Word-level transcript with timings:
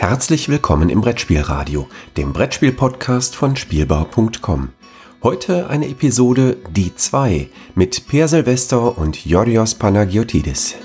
Herzlich 0.00 0.48
willkommen 0.48 0.88
im 0.88 1.02
Brettspielradio, 1.02 1.86
dem 2.16 2.32
Brettspiel-Podcast 2.32 3.36
von 3.36 3.54
Spielbau.com. 3.54 4.70
Heute 5.22 5.68
eine 5.68 5.88
Episode 5.88 6.56
Die 6.70 6.94
2 6.96 7.50
mit 7.74 8.08
Per 8.08 8.26
Silvester 8.26 8.96
und 8.96 9.26
Yorios 9.26 9.74
Panagiotidis. 9.74 10.76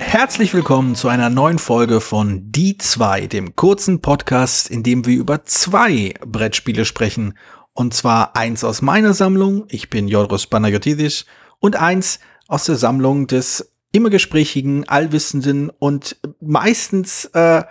Herzlich 0.00 0.52
willkommen 0.52 0.96
zu 0.96 1.06
einer 1.06 1.30
neuen 1.30 1.60
Folge 1.60 2.00
von 2.00 2.50
Die 2.50 2.76
2, 2.76 3.28
dem 3.28 3.54
kurzen 3.54 4.02
Podcast, 4.02 4.68
in 4.68 4.82
dem 4.82 5.06
wir 5.06 5.16
über 5.16 5.44
zwei 5.44 6.12
Brettspiele 6.26 6.84
sprechen. 6.86 7.38
Und 7.72 7.94
zwar 7.94 8.34
eins 8.34 8.64
aus 8.64 8.82
meiner 8.82 9.14
Sammlung, 9.14 9.66
ich 9.68 9.90
bin 9.90 10.08
Yorios 10.08 10.48
Panagiotidis, 10.48 11.24
und 11.60 11.76
eins 11.76 12.18
aus 12.48 12.64
der 12.64 12.74
Sammlung 12.74 13.28
des 13.28 13.77
immer 13.92 14.10
gesprächigen, 14.10 14.88
allwissenden 14.88 15.70
und 15.70 16.16
meistens 16.40 17.26
äh, 17.26 17.62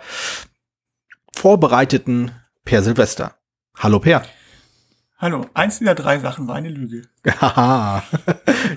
vorbereiteten 1.34 2.32
Per 2.64 2.82
Silvester. 2.82 3.36
Hallo 3.76 4.00
Per. 4.00 4.22
Hallo, 5.18 5.46
eins 5.54 5.78
dieser 5.78 5.94
drei 5.94 6.18
Sachen 6.20 6.46
war 6.46 6.56
eine 6.56 6.68
Lüge. 6.68 7.02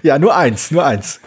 ja, 0.03 0.19
nur 0.19 0.35
eins, 0.35 0.71
nur 0.71 0.85
eins. 0.85 1.19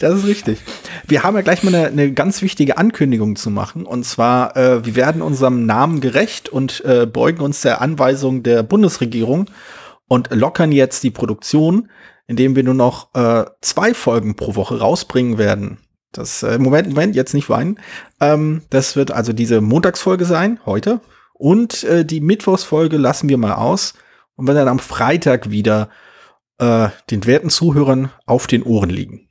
Das 0.00 0.18
ist 0.18 0.26
richtig. 0.26 0.58
Wir 1.06 1.22
haben 1.22 1.36
ja 1.36 1.42
gleich 1.42 1.62
mal 1.62 1.74
eine, 1.74 1.86
eine 1.86 2.12
ganz 2.12 2.42
wichtige 2.42 2.76
Ankündigung 2.78 3.36
zu 3.36 3.50
machen. 3.50 3.86
Und 3.86 4.04
zwar, 4.04 4.56
äh, 4.56 4.84
wir 4.84 4.96
werden 4.96 5.22
unserem 5.22 5.66
Namen 5.66 6.00
gerecht 6.00 6.48
und 6.48 6.84
äh, 6.84 7.06
beugen 7.06 7.40
uns 7.40 7.62
der 7.62 7.80
Anweisung 7.80 8.42
der 8.42 8.62
Bundesregierung 8.62 9.48
und 10.08 10.34
lockern 10.34 10.72
jetzt 10.72 11.02
die 11.02 11.10
Produktion 11.10 11.88
indem 12.26 12.56
wir 12.56 12.62
nur 12.62 12.74
noch 12.74 13.14
äh, 13.14 13.44
zwei 13.60 13.94
Folgen 13.94 14.36
pro 14.36 14.54
Woche 14.54 14.78
rausbringen 14.78 15.38
werden. 15.38 15.78
Das 16.12 16.42
äh, 16.42 16.58
Moment, 16.58 16.88
Moment, 16.88 17.14
jetzt 17.14 17.34
nicht 17.34 17.48
weinen. 17.48 17.78
Ähm, 18.20 18.62
das 18.70 18.96
wird 18.96 19.10
also 19.10 19.32
diese 19.32 19.60
Montagsfolge 19.60 20.24
sein, 20.24 20.58
heute. 20.64 21.00
Und 21.34 21.84
äh, 21.84 22.04
die 22.04 22.20
Mittwochsfolge 22.20 22.96
lassen 22.96 23.28
wir 23.28 23.36
mal 23.36 23.54
aus 23.54 23.94
und 24.36 24.46
werden 24.46 24.58
dann 24.58 24.68
am 24.68 24.78
Freitag 24.78 25.50
wieder 25.50 25.90
äh, 26.58 26.88
den 27.10 27.26
werten 27.26 27.50
Zuhörern 27.50 28.10
auf 28.24 28.46
den 28.46 28.62
Ohren 28.62 28.90
liegen. 28.90 29.28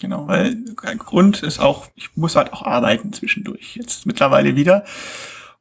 Genau, 0.00 0.26
weil 0.26 0.56
ein 0.82 0.98
Grund 0.98 1.42
ist 1.42 1.60
auch, 1.60 1.88
ich 1.94 2.16
muss 2.16 2.36
halt 2.36 2.54
auch 2.54 2.62
arbeiten 2.62 3.12
zwischendurch. 3.12 3.76
Jetzt 3.76 4.06
mittlerweile 4.06 4.56
wieder. 4.56 4.84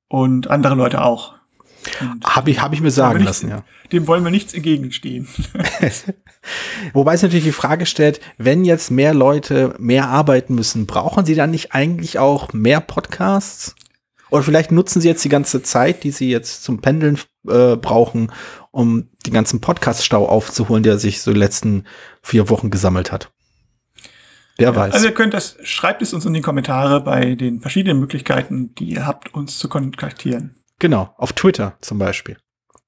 Und 0.07 0.49
andere 0.49 0.75
Leute 0.75 1.03
auch. 1.03 1.35
Habe 2.23 2.51
ich, 2.51 2.61
hab 2.61 2.73
ich 2.73 2.81
mir 2.81 2.91
sagen 2.91 3.23
lassen, 3.23 3.49
ja. 3.49 3.63
Dem 3.91 4.07
wollen 4.07 4.23
wir 4.23 4.31
nichts 4.31 4.53
entgegenstehen. 4.53 5.27
Wobei 6.93 7.13
es 7.13 7.21
natürlich 7.21 7.45
die 7.45 7.51
Frage 7.51 7.85
stellt, 7.85 8.19
wenn 8.37 8.65
jetzt 8.65 8.91
mehr 8.91 9.13
Leute 9.13 9.75
mehr 9.79 10.07
arbeiten 10.07 10.55
müssen, 10.55 10.85
brauchen 10.85 11.25
sie 11.25 11.35
dann 11.35 11.51
nicht 11.51 11.73
eigentlich 11.73 12.19
auch 12.19 12.53
mehr 12.53 12.81
Podcasts? 12.81 13.75
Oder 14.29 14.43
vielleicht 14.43 14.71
nutzen 14.71 15.01
sie 15.01 15.07
jetzt 15.07 15.25
die 15.25 15.29
ganze 15.29 15.63
Zeit, 15.63 16.03
die 16.03 16.11
sie 16.11 16.29
jetzt 16.29 16.63
zum 16.63 16.81
Pendeln 16.81 17.17
äh, 17.47 17.75
brauchen, 17.75 18.31
um 18.71 19.09
den 19.25 19.33
ganzen 19.33 19.59
Podcast-Stau 19.59 20.27
aufzuholen, 20.27 20.83
der 20.83 20.99
sich 20.99 21.21
so 21.21 21.33
die 21.33 21.39
letzten 21.39 21.85
vier 22.21 22.49
Wochen 22.49 22.69
gesammelt 22.69 23.11
hat. 23.11 23.31
Wer 24.57 24.75
weiß. 24.75 24.93
Also 24.93 25.07
ihr 25.07 25.13
könnt 25.13 25.33
das, 25.33 25.57
schreibt 25.63 26.01
es 26.01 26.13
uns 26.13 26.25
in 26.25 26.33
die 26.33 26.41
Kommentare 26.41 27.01
bei 27.01 27.35
den 27.35 27.61
verschiedenen 27.61 27.99
Möglichkeiten, 27.99 28.75
die 28.75 28.89
ihr 28.89 29.07
habt, 29.07 29.33
uns 29.33 29.57
zu 29.57 29.69
kontaktieren. 29.69 30.55
Genau, 30.79 31.13
auf 31.17 31.33
Twitter 31.33 31.77
zum 31.81 31.99
Beispiel. 31.99 32.37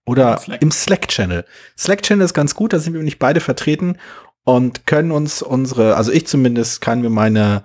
Oder 0.05 0.39
Slack. 0.39 0.61
im 0.61 0.71
Slack-Channel. 0.71 1.45
Slack-Channel 1.77 2.25
ist 2.25 2.33
ganz 2.33 2.55
gut, 2.55 2.73
da 2.73 2.79
sind 2.79 2.93
wir 2.93 3.03
nicht 3.03 3.19
beide 3.19 3.39
vertreten 3.39 3.97
und 4.43 4.87
können 4.87 5.11
uns 5.11 5.41
unsere, 5.41 5.95
also 5.95 6.11
ich 6.11 6.25
zumindest 6.25 6.81
kann 6.81 7.01
mir 7.01 7.09
meine 7.09 7.63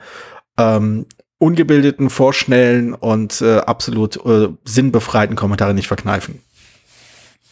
ähm, 0.59 1.07
ungebildeten, 1.39 2.11
vorschnellen 2.11 2.95
und 2.95 3.41
äh, 3.41 3.59
absolut 3.59 4.25
äh, 4.25 4.48
sinnbefreiten 4.65 5.36
Kommentare 5.36 5.75
nicht 5.75 5.89
verkneifen. 5.89 6.42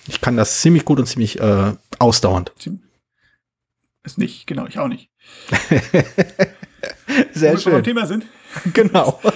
Ich 0.06 0.20
kann 0.20 0.36
das 0.36 0.60
ziemlich 0.60 0.84
gut 0.84 0.98
und 0.98 1.06
ziemlich 1.06 1.40
äh, 1.40 1.72
ausdauernd. 1.98 2.52
Ist 4.02 4.18
nicht, 4.18 4.46
genau, 4.46 4.66
ich 4.66 4.78
auch 4.78 4.88
nicht. 4.88 5.10
Sehr 7.32 7.54
Wo 7.54 7.56
schön. 7.56 7.72
Wir 7.72 7.78
beim 7.78 7.84
Thema 7.84 8.06
sind. 8.06 8.26
Genau. 8.72 9.20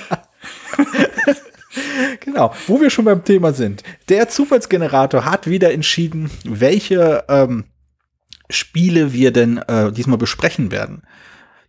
genau, 2.20 2.54
wo 2.66 2.80
wir 2.80 2.90
schon 2.90 3.04
beim 3.04 3.24
Thema 3.24 3.52
sind. 3.52 3.82
Der 4.08 4.28
Zufallsgenerator 4.28 5.24
hat 5.24 5.48
wieder 5.48 5.72
entschieden, 5.72 6.30
welche 6.44 7.24
ähm, 7.28 7.64
Spiele 8.50 9.12
wir 9.12 9.32
denn 9.32 9.58
äh, 9.58 9.92
diesmal 9.92 10.18
besprechen 10.18 10.70
werden. 10.70 11.02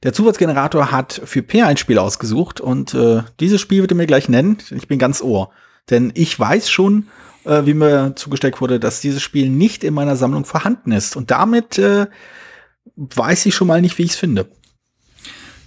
Der 0.03 0.13
Zufallsgenerator 0.13 0.91
hat 0.91 1.21
für 1.25 1.41
P 1.41 1.61
ein 1.61 1.77
Spiel 1.77 1.97
ausgesucht 1.97 2.61
und 2.61 2.93
äh, 2.93 3.23
dieses 3.39 3.59
Spiel 3.59 3.81
wird 3.81 3.91
er 3.91 3.97
mir 3.97 4.07
gleich 4.07 4.29
nennen. 4.29 4.57
Ich 4.71 4.87
bin 4.87 4.97
ganz 4.97 5.21
ohr. 5.21 5.51
Denn 5.89 6.11
ich 6.15 6.39
weiß 6.39 6.69
schon, 6.69 7.07
äh, 7.43 7.65
wie 7.65 7.73
mir 7.73 8.13
zugesteckt 8.15 8.61
wurde, 8.61 8.79
dass 8.79 9.01
dieses 9.01 9.21
Spiel 9.21 9.49
nicht 9.49 9.83
in 9.83 9.93
meiner 9.93 10.15
Sammlung 10.15 10.45
vorhanden 10.45 10.93
ist. 10.93 11.17
Und 11.17 11.31
damit 11.31 11.77
äh, 11.77 12.07
weiß 12.95 13.45
ich 13.45 13.55
schon 13.55 13.67
mal 13.67 13.81
nicht, 13.81 13.97
wie 13.97 14.03
ich 14.03 14.11
es 14.11 14.17
finde. 14.17 14.47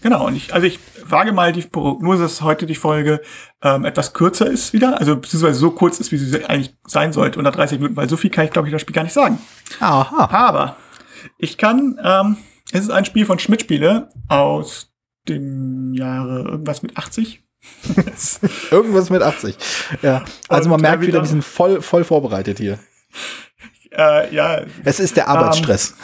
Genau, 0.03 0.27
und 0.27 0.37
ich, 0.37 0.53
also 0.53 0.67
ich 0.67 0.79
wage 1.05 1.33
mal 1.33 1.53
die 1.53 1.63
Prognose, 1.63 2.23
dass 2.23 2.43
heute 2.43 2.67
die 2.67 2.75
Folge 2.75 3.23
ähm, 3.63 3.85
etwas 3.85 4.13
kürzer 4.13 4.51
ist 4.51 4.73
wieder, 4.73 4.99
also 4.99 5.17
beziehungsweise 5.17 5.59
so 5.59 5.71
kurz 5.71 6.01
ist, 6.01 6.11
wie 6.13 6.19
sie 6.19 6.45
eigentlich 6.45 6.75
sein 6.87 7.13
sollte, 7.13 7.39
unter 7.39 7.53
30 7.53 7.79
Minuten, 7.79 7.97
weil 7.97 8.09
so 8.09 8.17
viel 8.17 8.31
kann 8.31 8.45
ich, 8.45 8.51
glaube 8.51 8.69
ich, 8.69 8.73
das 8.73 8.83
Spiel 8.83 8.95
gar 8.95 9.05
nicht 9.05 9.13
sagen. 9.13 9.39
Aha. 9.81 10.29
Aber 10.31 10.77
ich 11.39 11.57
kann, 11.57 12.01
ähm, 12.03 12.37
es 12.73 12.83
ist 12.83 12.91
ein 12.91 13.05
Spiel 13.05 13.27
von 13.27 13.39
Schmidt-Spiele 13.39 14.09
aus 14.29 14.93
dem 15.29 15.95
Jahre 15.95 16.43
irgendwas 16.43 16.83
mit 16.83 16.97
80. 16.97 17.43
irgendwas 18.73 19.09
mit 19.11 19.23
80. 19.23 19.57
Ja. 20.03 20.25
Also 20.49 20.65
und 20.65 20.73
man 20.73 20.81
merkt 20.81 21.07
wieder, 21.07 21.21
wir 21.21 21.29
sind 21.29 21.45
voll, 21.45 21.81
voll 21.81 22.03
vorbereitet 22.03 22.59
hier. 22.59 22.81
Äh, 23.97 24.35
ja. 24.35 24.63
Es 24.85 24.99
ist 24.99 25.17
der 25.17 25.29
Arbeitsstress. 25.29 25.91
Ähm, 25.91 25.97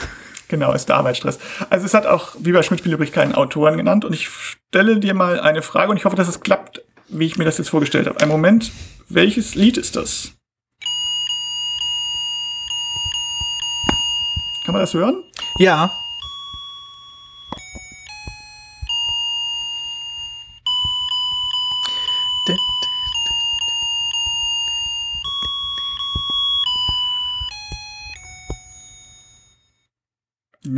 Genau, 0.48 0.72
ist 0.72 0.88
der 0.88 0.96
Arbeitsstress. 0.96 1.38
Also 1.68 1.84
es 1.84 1.94
hat 1.94 2.06
auch, 2.06 2.34
wie 2.38 2.52
bei 2.52 2.62
Schmidt 2.62 2.84
übrigens 2.84 3.14
keinen 3.14 3.34
Autoren 3.34 3.76
genannt. 3.76 4.04
Und 4.04 4.14
ich 4.14 4.28
stelle 4.28 4.98
dir 4.98 5.14
mal 5.14 5.40
eine 5.40 5.62
Frage 5.62 5.90
und 5.90 5.98
ich 5.98 6.04
hoffe, 6.04 6.16
dass 6.16 6.28
es 6.28 6.40
klappt, 6.40 6.82
wie 7.08 7.26
ich 7.26 7.36
mir 7.36 7.44
das 7.44 7.58
jetzt 7.58 7.68
vorgestellt 7.68 8.06
habe. 8.06 8.20
Ein 8.20 8.28
Moment, 8.28 8.72
welches 9.08 9.54
Lied 9.54 9.76
ist 9.76 9.96
das? 9.96 10.32
Kann 14.64 14.72
man 14.72 14.80
das 14.80 14.94
hören? 14.94 15.22
Ja. 15.58 15.92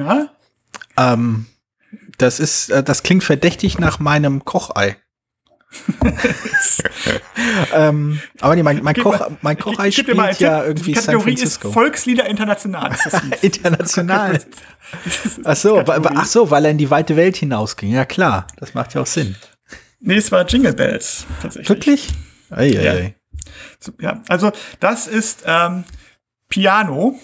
Na? 0.01 0.31
Ähm, 0.97 1.47
das 2.19 2.41
ist, 2.41 2.71
äh, 2.71 2.83
das 2.83 3.03
klingt 3.03 3.25
verdächtig 3.25 3.79
nach 3.79 3.99
meinem 3.99 4.45
Kochei. 4.45 4.97
ähm, 7.73 8.21
aber 8.41 8.57
nee, 8.57 8.63
mein, 8.65 8.83
mein, 8.83 8.97
Koch, 8.97 9.31
mein 9.41 9.57
Kochei 9.57 9.93
spielt 9.93 10.17
mal 10.17 10.35
ja 10.39 10.65
irgendwie 10.65 10.93
die 10.93 10.99
San 10.99 11.21
Francisco. 11.21 11.69
Ist 11.69 11.75
Volkslieder 11.75 12.27
international. 12.27 12.97
international. 13.43 14.41
ach 15.45 15.57
so, 15.57 15.79
ach 15.87 16.27
so, 16.27 16.51
weil 16.51 16.65
er 16.65 16.73
in 16.73 16.79
die 16.79 16.91
weite 16.91 17.15
Welt 17.15 17.37
hinausging. 17.37 17.93
Ja 17.93 18.05
klar, 18.05 18.49
das 18.57 18.75
macht 18.75 18.95
ja 18.95 19.03
auch 19.03 19.07
Sinn. 19.07 19.37
Nee, 20.01 20.17
es 20.17 20.33
war 20.33 20.45
Jingle 20.47 20.73
Bells 20.73 21.27
tatsächlich. 21.41 21.69
Wirklich? 21.69 22.09
Ei, 22.51 22.77
ei, 22.77 22.83
ja. 22.83 22.95
Ja, 24.01 24.23
also 24.29 24.51
das 24.81 25.07
ist 25.07 25.45
ähm, 25.47 25.85
Piano 26.49 27.19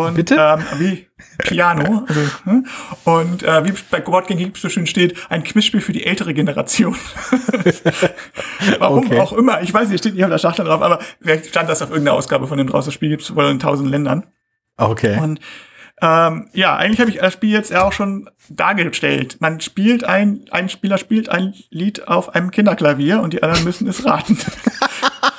und 0.00 0.14
Bitte? 0.14 0.36
Ähm, 0.36 0.64
wie 0.78 1.06
Piano. 1.38 2.04
Also, 2.06 2.20
hm? 2.44 2.66
Und 3.04 3.42
äh, 3.42 3.64
wie 3.64 3.72
bei 3.90 4.00
Board 4.00 4.28
Game 4.28 4.38
Geek 4.38 4.56
so 4.56 4.68
schön 4.68 4.86
steht, 4.86 5.14
ein 5.30 5.44
Quizspiel 5.44 5.80
für 5.80 5.92
die 5.92 6.06
ältere 6.06 6.34
Generation. 6.34 6.96
Warum 8.78 9.06
okay. 9.06 9.20
auch 9.20 9.32
immer. 9.32 9.62
Ich 9.62 9.72
weiß 9.72 9.88
nicht, 9.88 10.00
steht 10.00 10.14
nicht 10.14 10.24
auf 10.24 10.30
der 10.30 10.38
Schachtel 10.38 10.64
drauf, 10.64 10.82
aber 10.82 11.00
vielleicht 11.20 11.46
stand 11.46 11.68
das 11.68 11.82
auf 11.82 11.90
irgendeiner 11.90 12.16
Ausgabe 12.16 12.46
von 12.46 12.58
dem 12.58 12.66
draußen. 12.66 12.88
Das 12.88 12.94
Spiel 12.94 13.10
gibt 13.10 13.22
es 13.22 13.34
wohl 13.34 13.44
in 13.44 13.58
tausend 13.58 13.90
Ländern. 13.90 14.26
Okay. 14.76 15.18
Und 15.20 15.40
ähm, 16.02 16.48
ja, 16.52 16.76
eigentlich 16.76 17.00
habe 17.00 17.10
ich 17.10 17.18
das 17.18 17.32
Spiel 17.32 17.50
jetzt 17.50 17.70
ja 17.70 17.84
auch 17.84 17.92
schon 17.92 18.28
dargestellt. 18.48 19.36
Man 19.40 19.60
spielt 19.60 20.04
ein, 20.04 20.44
ein 20.50 20.68
Spieler 20.68 20.98
spielt 20.98 21.28
ein 21.28 21.54
Lied 21.70 22.08
auf 22.08 22.34
einem 22.34 22.50
Kinderklavier 22.50 23.20
und 23.20 23.32
die 23.32 23.42
anderen 23.42 23.64
müssen 23.64 23.86
es 23.86 24.04
raten. 24.04 24.38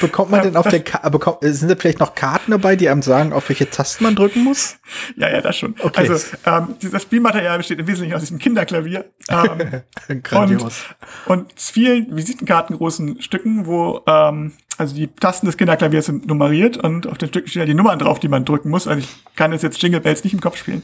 bekommt 0.00 0.30
man 0.30 0.42
denn 0.42 0.56
auf 0.56 0.68
der 0.68 0.80
Ka 0.80 1.08
bekommt, 1.08 1.38
sind 1.42 1.70
da 1.70 1.76
vielleicht 1.76 2.00
noch 2.00 2.14
Karten 2.14 2.50
dabei, 2.50 2.76
die 2.76 2.88
einem 2.88 3.02
sagen, 3.02 3.32
auf 3.32 3.48
welche 3.48 3.68
Tasten 3.68 4.04
man 4.04 4.16
drücken 4.16 4.42
muss? 4.42 4.78
Ja, 5.16 5.30
ja, 5.30 5.40
das 5.40 5.56
schon. 5.56 5.74
Okay. 5.78 6.08
Also 6.08 6.36
ähm, 6.46 6.74
dieses 6.82 7.02
Spielmaterial 7.02 7.58
besteht 7.58 7.78
im 7.78 7.86
Wesentlichen 7.86 8.14
aus 8.14 8.20
diesem 8.20 8.38
Kinderklavier. 8.38 9.04
Ähm, 9.28 9.82
Grandios. 10.22 10.84
Und, 11.26 11.40
und 11.40 11.52
vielen 11.56 12.16
Visitenkarten 12.16 12.76
Stücken, 13.20 13.66
wo 13.66 14.02
ähm, 14.06 14.52
also 14.78 14.94
die 14.94 15.08
Tasten 15.08 15.46
des 15.46 15.56
Kinderklaviers 15.56 16.06
sind 16.06 16.26
nummeriert 16.26 16.78
und 16.78 17.06
auf 17.06 17.18
den 17.18 17.28
Stücken 17.28 17.48
stehen 17.48 17.60
ja 17.60 17.66
die 17.66 17.74
Nummern 17.74 17.98
drauf, 17.98 18.18
die 18.18 18.28
man 18.28 18.44
drücken 18.44 18.70
muss. 18.70 18.88
Also 18.88 19.00
ich 19.00 19.36
kann 19.36 19.52
jetzt 19.52 19.82
Jingle 19.82 20.00
Bells 20.00 20.24
nicht 20.24 20.32
im 20.32 20.40
Kopf 20.40 20.56
spielen. 20.56 20.82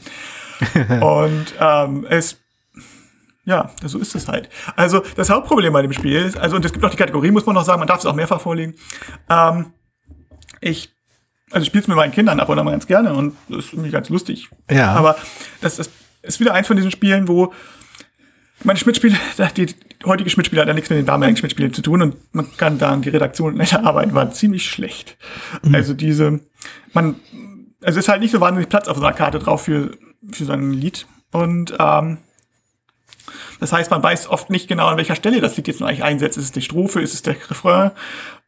und 1.01 1.53
ähm, 1.59 2.05
es 2.09 2.37
ja, 3.47 3.71
so 3.85 3.97
ist 3.97 4.13
es 4.13 4.27
halt. 4.27 4.49
Also 4.75 5.01
das 5.15 5.29
Hauptproblem 5.29 5.71
bei 5.71 5.81
dem 5.81 5.93
Spiel 5.93 6.17
ist, 6.17 6.37
also 6.37 6.57
und 6.57 6.65
es 6.65 6.73
gibt 6.73 6.83
noch 6.83 6.91
die 6.91 6.97
Kategorie, 6.97 7.31
muss 7.31 7.45
man 7.45 7.55
noch 7.55 7.63
sagen, 7.63 7.79
man 7.79 7.87
darf 7.87 7.99
es 7.99 8.05
auch 8.05 8.13
mehrfach 8.13 8.41
vorlegen. 8.41 8.75
Ähm, 9.29 9.67
ich, 10.59 10.93
also 11.51 11.61
ich 11.61 11.67
spiele 11.67 11.81
es 11.81 11.87
mit 11.87 11.95
meinen 11.95 12.11
Kindern 12.11 12.41
ab 12.41 12.49
und 12.49 12.59
an 12.59 12.65
mal 12.65 12.71
ganz 12.71 12.87
gerne 12.87 13.13
und 13.13 13.37
das 13.47 13.65
ist 13.65 13.73
irgendwie 13.73 13.89
ganz 13.89 14.09
lustig. 14.09 14.49
Ja. 14.69 14.91
Aber 14.91 15.15
das 15.61 15.79
ist, 15.79 15.91
ist 16.23 16.41
wieder 16.41 16.53
eins 16.53 16.67
von 16.67 16.75
diesen 16.75 16.91
Spielen, 16.91 17.29
wo 17.29 17.53
meine 18.65 18.77
Schmidt-Spiele, 18.77 19.15
die 19.55 19.67
heutige 20.03 20.29
Schmidt-Spiele 20.29 20.61
hat 20.61 20.67
ja 20.67 20.73
nichts 20.73 20.89
mit 20.89 20.99
den 20.99 21.05
damaligen 21.05 21.37
Schmidt-Spielen 21.37 21.73
zu 21.73 21.81
tun 21.81 22.01
und 22.01 22.17
man 22.33 22.51
kann 22.57 22.77
da 22.77 22.93
die 22.97 23.07
Redaktion 23.07 23.53
und 23.53 23.71
der 23.71 23.85
Arbeit 23.85 24.13
war 24.13 24.29
ziemlich 24.31 24.69
schlecht. 24.69 25.17
Mhm. 25.63 25.73
Also 25.73 25.93
diese, 25.93 26.41
man, 26.91 27.15
also 27.81 27.97
es 27.97 28.05
ist 28.05 28.09
halt 28.09 28.19
nicht 28.19 28.31
so 28.31 28.41
wahnsinnig 28.41 28.67
Platz 28.67 28.89
auf 28.89 28.97
so 28.97 29.03
einer 29.05 29.15
Karte 29.15 29.39
drauf 29.39 29.61
für, 29.61 29.91
für 30.33 30.43
so 30.43 30.51
ein 30.51 30.73
Lied 30.73 31.07
und 31.31 31.73
ähm, 31.79 32.17
das 33.59 33.71
heißt, 33.73 33.91
man 33.91 34.03
weiß 34.03 34.27
oft 34.27 34.49
nicht 34.49 34.67
genau, 34.67 34.87
an 34.87 34.97
welcher 34.97 35.15
Stelle 35.15 35.41
das 35.41 35.57
Lied 35.57 35.67
jetzt 35.67 35.81
eigentlich 35.81 36.03
einsetzt. 36.03 36.37
Ist 36.37 36.45
es 36.45 36.51
die 36.51 36.61
Strophe, 36.61 37.01
ist 37.01 37.13
es 37.13 37.21
der 37.21 37.35
Refrain? 37.49 37.91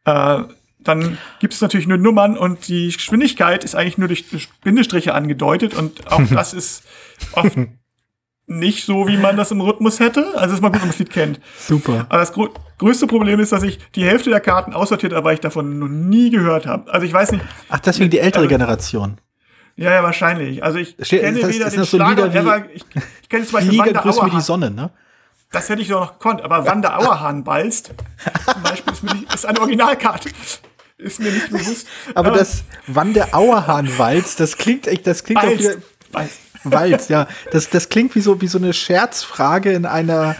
Äh, 0.04 0.42
dann 0.82 1.18
gibt 1.40 1.52
es 1.52 1.60
natürlich 1.60 1.86
nur 1.86 1.98
Nummern 1.98 2.38
und 2.38 2.68
die 2.68 2.90
Geschwindigkeit 2.90 3.64
ist 3.64 3.74
eigentlich 3.74 3.98
nur 3.98 4.08
durch 4.08 4.24
Bindestriche 4.62 5.14
angedeutet 5.14 5.74
und 5.74 6.10
auch 6.10 6.22
das 6.30 6.54
ist 6.54 6.84
oft 7.32 7.56
nicht 8.46 8.84
so, 8.84 9.06
wie 9.06 9.16
man 9.16 9.36
das 9.36 9.50
im 9.52 9.60
Rhythmus 9.60 10.00
hätte. 10.00 10.26
Also 10.36 10.54
ist 10.54 10.60
mal 10.60 10.68
gut, 10.68 10.76
wenn 10.76 10.88
man 10.88 10.90
das 10.90 10.98
Lied 10.98 11.10
kennt. 11.10 11.40
Super. 11.58 12.06
Aber 12.08 12.18
das 12.18 12.32
größte 12.78 13.06
Problem 13.06 13.38
ist, 13.38 13.52
dass 13.52 13.62
ich 13.62 13.78
die 13.94 14.04
Hälfte 14.04 14.30
der 14.30 14.40
Karten 14.40 14.72
aussortiert 14.74 15.12
habe, 15.12 15.24
weil 15.24 15.34
ich 15.34 15.40
davon 15.40 15.78
noch 15.78 15.88
nie 15.88 16.30
gehört 16.30 16.66
habe. 16.66 16.92
Also 16.92 17.06
ich 17.06 17.12
weiß 17.12 17.32
nicht. 17.32 17.44
Ach, 17.68 17.78
deswegen 17.78 18.10
die 18.10 18.18
ältere 18.18 18.42
also, 18.42 18.48
Generation. 18.48 19.18
Ja, 19.80 19.94
ja, 19.94 20.02
wahrscheinlich. 20.02 20.62
Also 20.62 20.78
ich 20.78 20.94
Steht, 21.00 21.22
kenne 21.22 21.40
das, 21.40 21.48
weder 21.48 21.66
ist 21.66 21.72
den 21.72 21.80
das 21.80 21.90
so 21.90 21.96
Schlager, 21.96 22.34
ever, 22.34 22.64
ich, 22.74 22.84
ich 23.22 23.28
kenne 23.30 23.46
zum 23.46 23.52
Beispiel 23.54 23.78
Wanda 23.78 24.02
Auerhahn. 24.02 24.30
wie 24.30 24.36
die 24.36 24.42
Sonne, 24.42 24.70
ne? 24.70 24.90
Das 25.52 25.70
hätte 25.70 25.80
ich 25.80 25.88
doch 25.88 26.00
noch 26.00 26.12
gekonnt, 26.12 26.42
aber 26.42 26.66
Wanda 26.66 26.96
Auerhahn 26.98 27.44
balzt, 27.44 27.94
zum 28.44 28.62
Beispiel, 28.62 28.92
ist, 28.92 29.02
nicht, 29.04 29.34
ist 29.34 29.46
eine 29.46 29.58
Originalkarte. 29.58 30.28
Ist 30.98 31.18
mir 31.18 31.32
nicht 31.32 31.48
bewusst. 31.48 31.88
Aber, 32.14 32.28
aber 32.28 32.38
das 32.38 32.64
Wanda 32.88 33.28
Auerhahn 33.32 33.96
walzt, 33.96 34.38
das 34.38 34.58
klingt 34.58 34.86
echt, 34.86 35.06
das 35.06 35.24
klingt 35.24 35.40
balzt, 35.40 35.66
auch 35.66 35.70
wieder, 35.70 35.82
balzt. 36.12 36.38
Walz, 36.64 37.08
ja. 37.08 37.26
Das, 37.50 37.70
das 37.70 37.88
klingt 37.88 38.14
wie 38.14 38.20
so, 38.20 38.42
wie 38.42 38.48
so 38.48 38.58
eine 38.58 38.74
Scherzfrage 38.74 39.72
in 39.72 39.86
einer, 39.86 40.36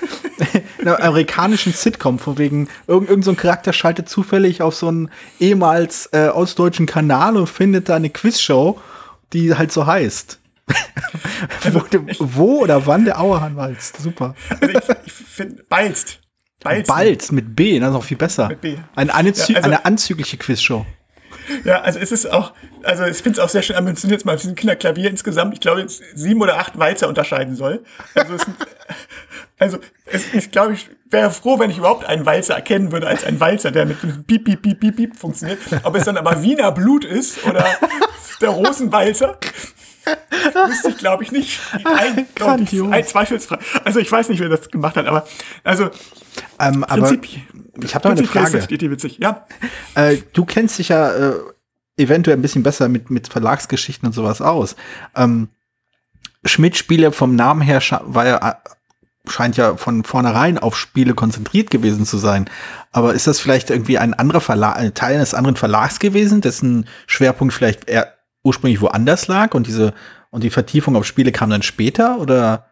in 0.79 0.87
einer 0.87 1.03
amerikanischen 1.03 1.73
Sitcom, 1.73 2.19
von 2.19 2.37
wegen, 2.37 2.69
irgendein 2.87 3.13
irgend 3.13 3.25
so 3.25 3.31
ein 3.31 3.39
Charakter 3.39 3.73
schaltet 3.73 4.11
zufällig 4.11 4.61
auf 4.61 4.75
so 4.75 4.89
einen 4.89 5.11
ehemals 5.39 6.11
äh, 6.13 6.29
ostdeutschen 6.29 6.85
Kanal 6.85 7.39
und 7.39 7.47
findet 7.47 7.89
da 7.89 7.97
eine 7.97 8.11
Quizshow 8.11 8.79
die 9.33 9.55
halt 9.55 9.73
so 9.73 9.87
heißt. 9.87 10.39
wo, 11.73 11.83
wo, 12.19 12.59
oder 12.63 12.87
wann 12.87 13.05
der 13.05 13.21
Auerhahn 13.21 13.57
walzt. 13.57 14.01
Super. 14.01 14.35
Also 14.49 14.69
ich, 14.69 14.97
ich 15.07 15.13
finde, 15.13 15.65
balzt. 15.65 16.21
Balzt. 16.63 16.89
Balzt 16.89 17.33
mit 17.33 17.57
B, 17.57 17.81
das 17.81 17.91
ist 17.91 17.97
auch 17.97 18.05
viel 18.05 18.17
besser. 18.17 18.49
Mit 18.49 18.61
B. 18.61 18.77
Eine, 18.95 19.15
anzü 19.15 19.53
ja, 19.53 19.57
also, 19.57 19.69
eine 19.69 19.85
anzügliche 19.85 20.37
Quizshow. 20.37 20.85
Ja, 21.65 21.81
also 21.81 21.99
es 21.99 22.13
ist 22.13 22.31
auch, 22.31 22.53
also 22.83 23.05
ich 23.05 23.17
finde 23.17 23.39
es 23.41 23.45
auch 23.45 23.49
sehr 23.49 23.63
schön 23.63 23.77
ambitioniert, 23.77 24.25
mal 24.25 24.37
diesen 24.37 24.55
Kinderklavier 24.55 25.11
insgesamt, 25.11 25.55
ich 25.55 25.61
glaube, 25.61 25.81
jetzt 25.81 26.03
sieben 26.15 26.41
oder 26.43 26.59
acht 26.59 26.79
Walzer 26.79 27.09
unterscheiden 27.09 27.57
soll. 27.57 27.83
Also, 28.15 28.35
es, 28.35 28.47
also 29.59 29.79
es, 30.07 30.35
ich 30.35 30.51
glaube, 30.51 30.75
ich 30.75 30.89
wäre 31.11 31.31
froh, 31.31 31.59
wenn 31.59 31.71
ich 31.71 31.79
überhaupt 31.79 32.05
einen 32.05 32.27
Walzer 32.27 32.55
erkennen 32.55 32.93
würde 32.93 33.07
als 33.07 33.25
einen 33.25 33.41
Walzer, 33.41 33.71
der 33.71 33.87
mit 33.87 34.03
einem 34.03 34.25
Piep, 34.25 34.45
Piep, 34.45 34.63
Piep, 34.63 34.81
Piep, 34.81 34.97
Piep 34.97 35.17
funktioniert. 35.17 35.59
Ob 35.83 35.97
es 35.97 36.05
dann 36.05 36.17
aber 36.17 36.43
Wiener 36.43 36.73
Blut 36.73 37.05
ist 37.05 37.45
oder 37.45 37.67
der 38.41 38.51
Rosenwalzer, 38.51 39.39
wüsste 40.67 40.91
ich, 40.91 40.97
glaube 40.99 41.25
ich, 41.25 41.33
nicht. 41.33 41.61
Ein, 41.85 42.27
ein 42.93 43.07
zweifelsfrei. 43.07 43.59
Also 43.85 43.99
ich 43.99 44.11
weiß 44.11 44.29
nicht, 44.29 44.41
wer 44.41 44.49
das 44.49 44.71
gemacht 44.71 44.97
hat, 44.97 45.07
aber 45.07 45.27
also 45.65 45.91
ähm, 46.59 46.85
aber 46.85 47.13
ich 47.83 47.95
habe 47.95 48.03
da 48.03 48.11
eine 48.11 48.25
Frage. 48.25 48.59
Ist 48.59 48.71
die 48.71 48.91
witzig. 48.91 49.19
Ja. 49.19 49.47
Äh, 49.95 50.19
du 50.33 50.45
kennst 50.45 50.79
dich 50.79 50.89
ja 50.89 51.13
äh, 51.13 51.35
eventuell 51.97 52.37
ein 52.37 52.43
bisschen 52.43 52.63
besser 52.63 52.89
mit, 52.89 53.11
mit 53.11 53.29
Verlagsgeschichten 53.29 54.07
und 54.07 54.13
sowas 54.13 54.41
aus. 54.41 54.77
Ähm, 55.15 55.49
Schmidt-Spiele 56.45 57.13
vom 57.13 57.35
Namen 57.35 57.61
her 57.61 57.83
war 58.05 58.27
ja, 58.27 58.63
scheint 59.27 59.57
ja 59.57 59.77
von 59.77 60.05
vornherein 60.05 60.59
auf 60.59 60.77
Spiele 60.77 61.15
konzentriert 61.15 61.71
gewesen 61.71 62.07
zu 62.07 62.19
sein. 62.19 62.49
Aber 62.91 63.15
ist 63.15 63.27
das 63.27 63.41
vielleicht 63.41 63.71
irgendwie 63.71 63.99
ein 63.99 64.15
anderer 64.15 64.41
Verlag, 64.41 64.77
ein 64.77 64.95
Teil 64.95 65.17
eines 65.17 65.35
anderen 65.35 65.57
Verlags 65.57 65.99
gewesen, 65.99 66.41
dessen 66.41 66.87
Schwerpunkt 67.07 67.53
vielleicht 67.55 67.89
eher 67.89 68.15
ursprünglich 68.43 68.81
woanders 68.81 69.29
lag 69.29 69.55
und 69.55 69.67
diese 69.67 69.93
und 70.31 70.45
die 70.45 70.51
Vertiefung 70.51 70.97
auf 70.97 71.05
Spiele 71.05 71.33
kam 71.33 71.51
dann 71.51 71.63
später 71.63 72.19
oder 72.19 72.67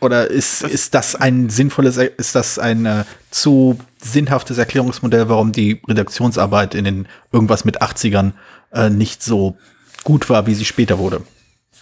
oder 0.00 0.30
ist 0.30 0.62
das, 0.62 0.70
ist 0.70 0.94
das 0.94 1.14
ein 1.14 1.50
sinnvolles 1.50 1.96
ist 1.96 2.34
das 2.34 2.58
ein 2.58 2.86
äh, 2.86 3.04
zu 3.30 3.78
sinnhaftes 4.02 4.58
Erklärungsmodell, 4.58 5.28
warum 5.28 5.52
die 5.52 5.80
Redaktionsarbeit 5.88 6.74
in 6.74 6.84
den 6.84 7.08
irgendwas 7.32 7.64
mit 7.64 7.82
80ern 7.82 8.32
äh, 8.72 8.90
nicht 8.90 9.22
so 9.22 9.56
gut 10.04 10.28
war, 10.28 10.46
wie 10.46 10.54
sie 10.54 10.64
später 10.64 10.98
wurde? 10.98 11.22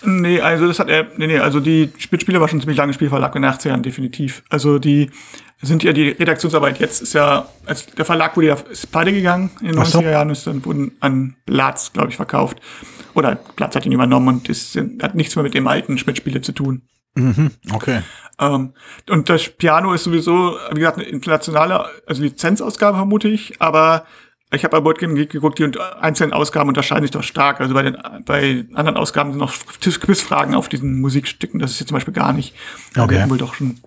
Nee, 0.05 0.41
also 0.41 0.67
das 0.67 0.79
hat 0.79 0.89
er, 0.89 1.07
nee, 1.17 1.27
nee, 1.27 1.39
also 1.39 1.61
die 1.61 1.91
Spielspiele 1.99 2.41
war 2.41 2.49
schon 2.49 2.61
ziemlich 2.61 2.79
lange 2.79 2.93
Spielverlag 2.93 3.35
in 3.37 3.43
den 3.43 3.51
80ern, 3.51 3.83
definitiv. 3.83 4.43
Also 4.49 4.79
die 4.79 5.11
sind 5.61 5.85
ja 5.85 5.93
die 5.93 6.11
Redaktionsarbeit 6.11 6.81
jetzt 6.81 7.03
ist 7.03 7.13
ja, 7.15 7.47
als 7.67 7.87
der 7.87 8.05
Verlag 8.05 8.37
wurde 8.37 8.49
ja 8.49 8.57
ist 8.71 8.91
pleite 8.91 9.13
gegangen 9.13 9.51
in 9.61 9.69
den 9.69 9.85
so. 9.85 10.01
90er 10.01 10.11
Jahren, 10.11 10.31
ist 10.31 10.47
dann 10.47 10.65
wurden 10.65 10.93
an 11.01 11.37
Platz, 11.47 11.93
glaube 11.93 12.09
ich, 12.09 12.17
verkauft. 12.17 12.59
Oder 13.15 13.37
Platz 13.37 13.77
hat 13.77 13.87
ihn 13.87 13.93
übernommen 13.93 14.29
und 14.29 14.49
ist, 14.49 14.77
hat 14.77 15.15
nichts 15.15 15.37
mehr 15.37 15.43
mit 15.43 15.55
dem 15.55 15.69
alten 15.69 15.99
Schmidt-Spiele 15.99 16.41
zu 16.41 16.53
tun. 16.53 16.83
Mhm, 17.15 17.51
okay. 17.75 18.03
Ähm, 18.41 18.73
und 19.11 19.29
das 19.29 19.49
Piano 19.51 19.93
ist 19.93 20.05
sowieso, 20.05 20.57
wie 20.71 20.81
gesagt, 20.81 20.99
eine 20.99 21.07
internationale, 21.07 21.85
also 22.07 22.23
Lizenzausgabe 22.23 22.97
vermute 22.97 23.29
ich, 23.29 23.61
aber 23.61 24.07
ich 24.53 24.65
habe 24.65 24.77
bei 24.77 24.81
Boardgame 24.81 25.15
Geek 25.15 25.31
geguckt, 25.31 25.59
die 25.59 25.71
einzelnen 26.01 26.33
Ausgaben 26.33 26.69
unterscheiden 26.69 27.03
sich 27.03 27.11
doch 27.11 27.23
stark. 27.23 27.61
Also 27.61 27.73
bei 27.73 27.83
den 27.83 27.97
bei 28.25 28.67
anderen 28.75 28.99
Ausgaben 28.99 29.33
sind 29.33 29.39
noch 29.39 29.55
Quizfragen 29.81 30.55
auf 30.55 30.69
diesen 30.69 31.01
Musikstücken. 31.01 31.59
Das 31.59 31.71
ist 31.71 31.81
jetzt 31.81 31.89
zum 31.89 31.97
Beispiel 31.97 32.13
gar 32.13 32.33
nicht. 32.33 32.55
Okay. 32.97 33.29
Wohl 33.29 33.39
doch 33.39 33.55
schon. 33.55 33.81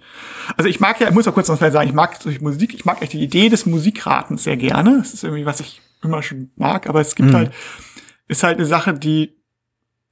Also 0.57 0.67
ich 0.67 0.79
mag 0.79 0.99
ja, 0.99 1.07
ich 1.07 1.13
muss 1.13 1.27
auch 1.27 1.33
kurz 1.33 1.49
noch 1.49 1.57
sagen, 1.57 1.87
ich 1.87 1.93
mag 1.93 2.17
solche 2.21 2.41
Musik, 2.41 2.73
ich 2.73 2.83
mag 2.83 3.01
echt 3.01 3.13
die 3.13 3.23
Idee 3.23 3.49
des 3.49 3.65
Musikratens 3.65 4.43
sehr 4.43 4.57
gerne. 4.57 4.97
Das 4.99 5.13
ist 5.13 5.23
irgendwie, 5.23 5.45
was 5.45 5.59
ich 5.59 5.81
immer 6.03 6.23
schon 6.23 6.49
mag, 6.55 6.87
aber 6.87 7.01
es 7.01 7.15
gibt 7.15 7.29
mhm. 7.29 7.35
halt, 7.35 7.53
ist 8.27 8.43
halt 8.43 8.57
eine 8.57 8.65
Sache, 8.65 8.93
die 8.93 9.35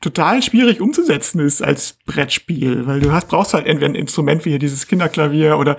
total 0.04 0.44
schwierig 0.44 0.82
umzusetzen 0.82 1.40
ist 1.40 1.64
als 1.64 1.98
Brettspiel, 2.06 2.86
weil 2.86 3.00
du 3.00 3.14
hast 3.14 3.30
brauchst 3.30 3.54
halt 3.54 3.66
entweder 3.66 3.90
ein 3.90 3.96
Instrument 3.96 4.44
wie 4.44 4.50
hier 4.50 4.60
dieses 4.60 4.86
Kinderklavier 4.86 5.58
oder 5.58 5.78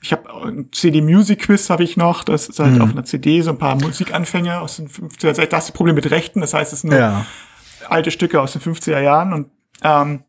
ich 0.00 0.10
habe 0.12 0.32
ein 0.46 0.70
CD 0.72 1.02
Music 1.02 1.40
Quiz 1.42 1.68
habe 1.68 1.84
ich 1.84 1.98
noch, 1.98 2.24
das 2.24 2.48
ist 2.48 2.60
halt 2.60 2.76
mhm. 2.76 2.80
auf 2.80 2.90
einer 2.90 3.04
CD 3.04 3.42
so 3.42 3.50
ein 3.50 3.58
paar 3.58 3.74
Musikanfänge 3.76 4.58
aus 4.60 4.76
den 4.76 4.88
50er 4.88 5.24
Jahren. 5.24 5.36
Das 5.36 5.38
ist 5.38 5.52
das 5.52 5.72
Problem 5.72 5.96
mit 5.96 6.10
Rechten, 6.10 6.40
das 6.40 6.54
heißt, 6.54 6.72
es 6.72 6.80
sind 6.80 6.90
nur 6.90 6.98
ja. 6.98 7.26
alte 7.88 8.10
Stücke 8.10 8.40
aus 8.40 8.52
den 8.52 8.62
50er 8.62 9.00
Jahren 9.00 9.34
und 9.34 9.50
ähm, 9.82 10.24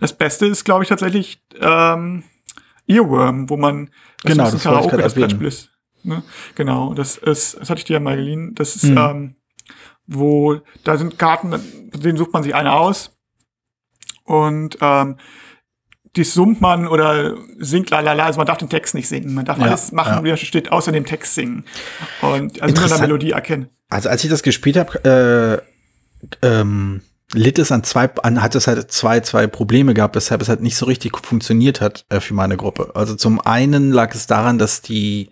das 0.00 0.14
Beste 0.14 0.46
ist, 0.46 0.64
glaube 0.64 0.84
ich, 0.84 0.88
tatsächlich 0.88 1.44
ähm, 1.60 2.24
Earworm, 2.86 3.50
wo 3.50 3.58
man 3.58 3.90
genau, 4.24 4.50
das 4.50 4.62
Karaoke 4.62 4.96
das 4.96 5.14
Brettspiel 5.14 5.46
ist. 5.46 5.70
Ne? 6.02 6.22
Genau, 6.54 6.94
das 6.94 7.18
ist, 7.18 7.60
das 7.60 7.68
hatte 7.68 7.80
ich 7.80 7.84
dir 7.84 7.94
ja 7.94 8.00
mal 8.00 8.16
geliehen. 8.16 8.54
Das 8.54 8.74
ist, 8.74 8.84
mhm. 8.84 8.98
ähm, 8.98 9.36
wo 10.06 10.60
da 10.82 10.96
sind 10.96 11.18
Karten, 11.18 11.54
denen 12.02 12.18
sucht 12.18 12.32
man 12.32 12.42
sich 12.42 12.54
eine 12.54 12.72
aus 12.72 13.16
und 14.24 14.78
ähm, 14.80 15.16
die 16.16 16.24
summt 16.24 16.60
man 16.60 16.86
oder 16.86 17.36
singt 17.58 17.90
lalala, 17.90 18.26
also 18.26 18.38
man 18.38 18.46
darf 18.46 18.58
den 18.58 18.68
Text 18.68 18.94
nicht 18.94 19.08
singen. 19.08 19.32
Man 19.34 19.46
darf 19.46 19.58
ja, 19.58 19.64
alles 19.64 19.92
machen, 19.92 20.18
ja. 20.18 20.24
wie 20.24 20.28
da 20.28 20.36
steht, 20.36 20.70
außer 20.70 20.92
dem 20.92 21.06
Text 21.06 21.34
singen. 21.34 21.64
Und 22.20 22.60
also 22.60 22.74
nur 22.74 22.92
eine 22.92 23.00
Melodie 23.00 23.30
erkennen. 23.30 23.68
Also 23.88 24.08
als 24.08 24.22
ich 24.22 24.30
das 24.30 24.42
gespielt 24.42 24.76
habe, 24.76 25.62
äh, 26.42 26.46
ähm, 26.46 27.00
litt 27.32 27.58
es 27.58 27.72
an 27.72 27.82
zwei, 27.82 28.10
an, 28.22 28.42
hat 28.42 28.54
es 28.54 28.66
halt 28.66 28.92
zwei, 28.92 29.20
zwei 29.20 29.46
Probleme 29.46 29.94
gehabt, 29.94 30.14
weshalb 30.14 30.42
es 30.42 30.48
halt 30.48 30.60
nicht 30.60 30.76
so 30.76 30.84
richtig 30.86 31.16
funktioniert 31.16 31.80
hat 31.80 32.04
äh, 32.10 32.20
für 32.20 32.34
meine 32.34 32.58
Gruppe. 32.58 32.92
Also 32.94 33.14
zum 33.14 33.40
einen 33.40 33.90
lag 33.90 34.14
es 34.14 34.26
daran, 34.26 34.58
dass 34.58 34.82
die 34.82 35.30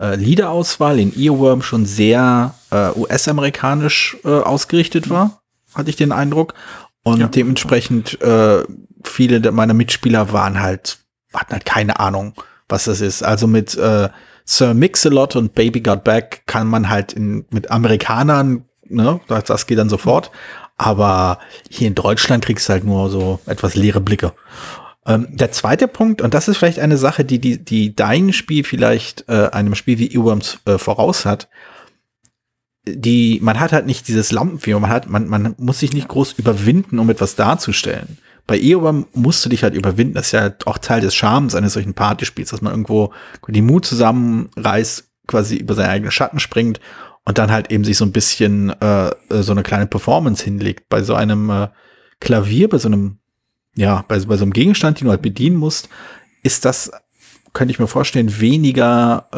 äh, 0.00 0.16
Liederauswahl 0.16 0.98
in 0.98 1.12
Earworm 1.18 1.60
schon 1.62 1.84
sehr 1.84 2.54
äh, 2.70 2.90
US-amerikanisch 2.96 4.16
äh, 4.24 4.28
ausgerichtet 4.28 5.10
war, 5.10 5.41
hatte 5.74 5.90
ich 5.90 5.96
den 5.96 6.12
Eindruck. 6.12 6.54
Und 7.02 7.20
ja. 7.20 7.26
dementsprechend 7.26 8.20
äh, 8.20 8.62
viele 9.04 9.52
meiner 9.52 9.74
Mitspieler 9.74 10.32
waren 10.32 10.60
halt, 10.60 10.98
hatten 11.34 11.52
halt 11.52 11.64
keine 11.64 11.98
Ahnung, 11.98 12.34
was 12.68 12.84
das 12.84 13.00
ist. 13.00 13.22
Also 13.22 13.46
mit 13.46 13.76
äh, 13.76 14.08
Sir 14.44 14.74
Mix-a-Lot 14.74 15.36
und 15.36 15.54
Baby 15.54 15.80
Got 15.80 16.04
Back 16.04 16.42
kann 16.46 16.66
man 16.66 16.88
halt 16.88 17.12
in, 17.12 17.44
mit 17.50 17.70
Amerikanern, 17.70 18.64
ne, 18.88 19.20
das, 19.28 19.44
das 19.44 19.66
geht 19.66 19.78
dann 19.78 19.88
sofort. 19.88 20.30
Aber 20.76 21.38
hier 21.70 21.88
in 21.88 21.94
Deutschland 21.94 22.44
kriegst 22.44 22.68
du 22.68 22.72
halt 22.72 22.84
nur 22.84 23.10
so 23.10 23.40
etwas 23.46 23.74
leere 23.74 24.00
Blicke. 24.00 24.32
Ähm, 25.06 25.28
der 25.30 25.50
zweite 25.52 25.88
Punkt, 25.88 26.22
und 26.22 26.34
das 26.34 26.48
ist 26.48 26.58
vielleicht 26.58 26.78
eine 26.78 26.96
Sache, 26.96 27.24
die, 27.24 27.40
die, 27.40 27.64
die 27.64 27.94
dein 27.94 28.32
Spiel 28.32 28.64
vielleicht 28.64 29.28
äh, 29.28 29.48
einem 29.52 29.74
Spiel 29.74 29.98
wie 29.98 30.14
Eworms 30.14 30.58
äh, 30.64 30.78
voraus 30.78 31.24
hat, 31.24 31.48
die, 32.84 33.38
man 33.42 33.60
hat 33.60 33.72
halt 33.72 33.86
nicht 33.86 34.08
dieses 34.08 34.32
Lampenfieber, 34.32 34.80
man 34.80 34.90
hat, 34.90 35.08
man, 35.08 35.28
man 35.28 35.54
muss 35.58 35.78
sich 35.78 35.92
nicht 35.92 36.08
groß 36.08 36.32
überwinden, 36.32 36.98
um 36.98 37.10
etwas 37.10 37.36
darzustellen. 37.36 38.18
bei 38.46 38.58
Eobam 38.60 39.06
musst 39.14 39.44
du 39.44 39.48
dich 39.48 39.62
halt 39.62 39.74
überwinden. 39.74 40.14
Das 40.14 40.26
ist 40.26 40.32
ja 40.32 40.52
auch 40.64 40.78
Teil 40.78 41.00
des 41.00 41.14
Charmes 41.14 41.54
eines 41.54 41.74
solchen 41.74 41.94
Partyspiels, 41.94 42.50
dass 42.50 42.60
man 42.60 42.72
irgendwo 42.72 43.12
die 43.46 43.62
Mut 43.62 43.86
zusammenreißt, 43.86 45.04
quasi 45.28 45.56
über 45.56 45.74
seinen 45.74 45.90
eigenen 45.90 46.10
Schatten 46.10 46.40
springt 46.40 46.80
und 47.24 47.38
dann 47.38 47.52
halt 47.52 47.70
eben 47.70 47.84
sich 47.84 47.96
so 47.96 48.04
ein 48.04 48.12
bisschen 48.12 48.70
äh, 48.80 49.12
so 49.30 49.52
eine 49.52 49.62
kleine 49.62 49.86
Performance 49.86 50.42
hinlegt. 50.42 50.88
Bei 50.88 51.02
so 51.02 51.14
einem 51.14 51.50
äh, 51.50 51.68
Klavier, 52.20 52.68
bei 52.68 52.78
so 52.78 52.88
einem, 52.88 53.18
ja, 53.76 54.04
bei, 54.08 54.18
bei 54.18 54.36
so 54.36 54.42
einem 54.44 54.52
Gegenstand, 54.52 55.00
den 55.00 55.04
du 55.04 55.10
halt 55.10 55.22
bedienen 55.22 55.56
musst, 55.56 55.88
ist 56.42 56.64
das, 56.64 56.90
könnte 57.52 57.72
ich 57.72 57.78
mir 57.78 57.86
vorstellen, 57.86 58.40
weniger 58.40 59.28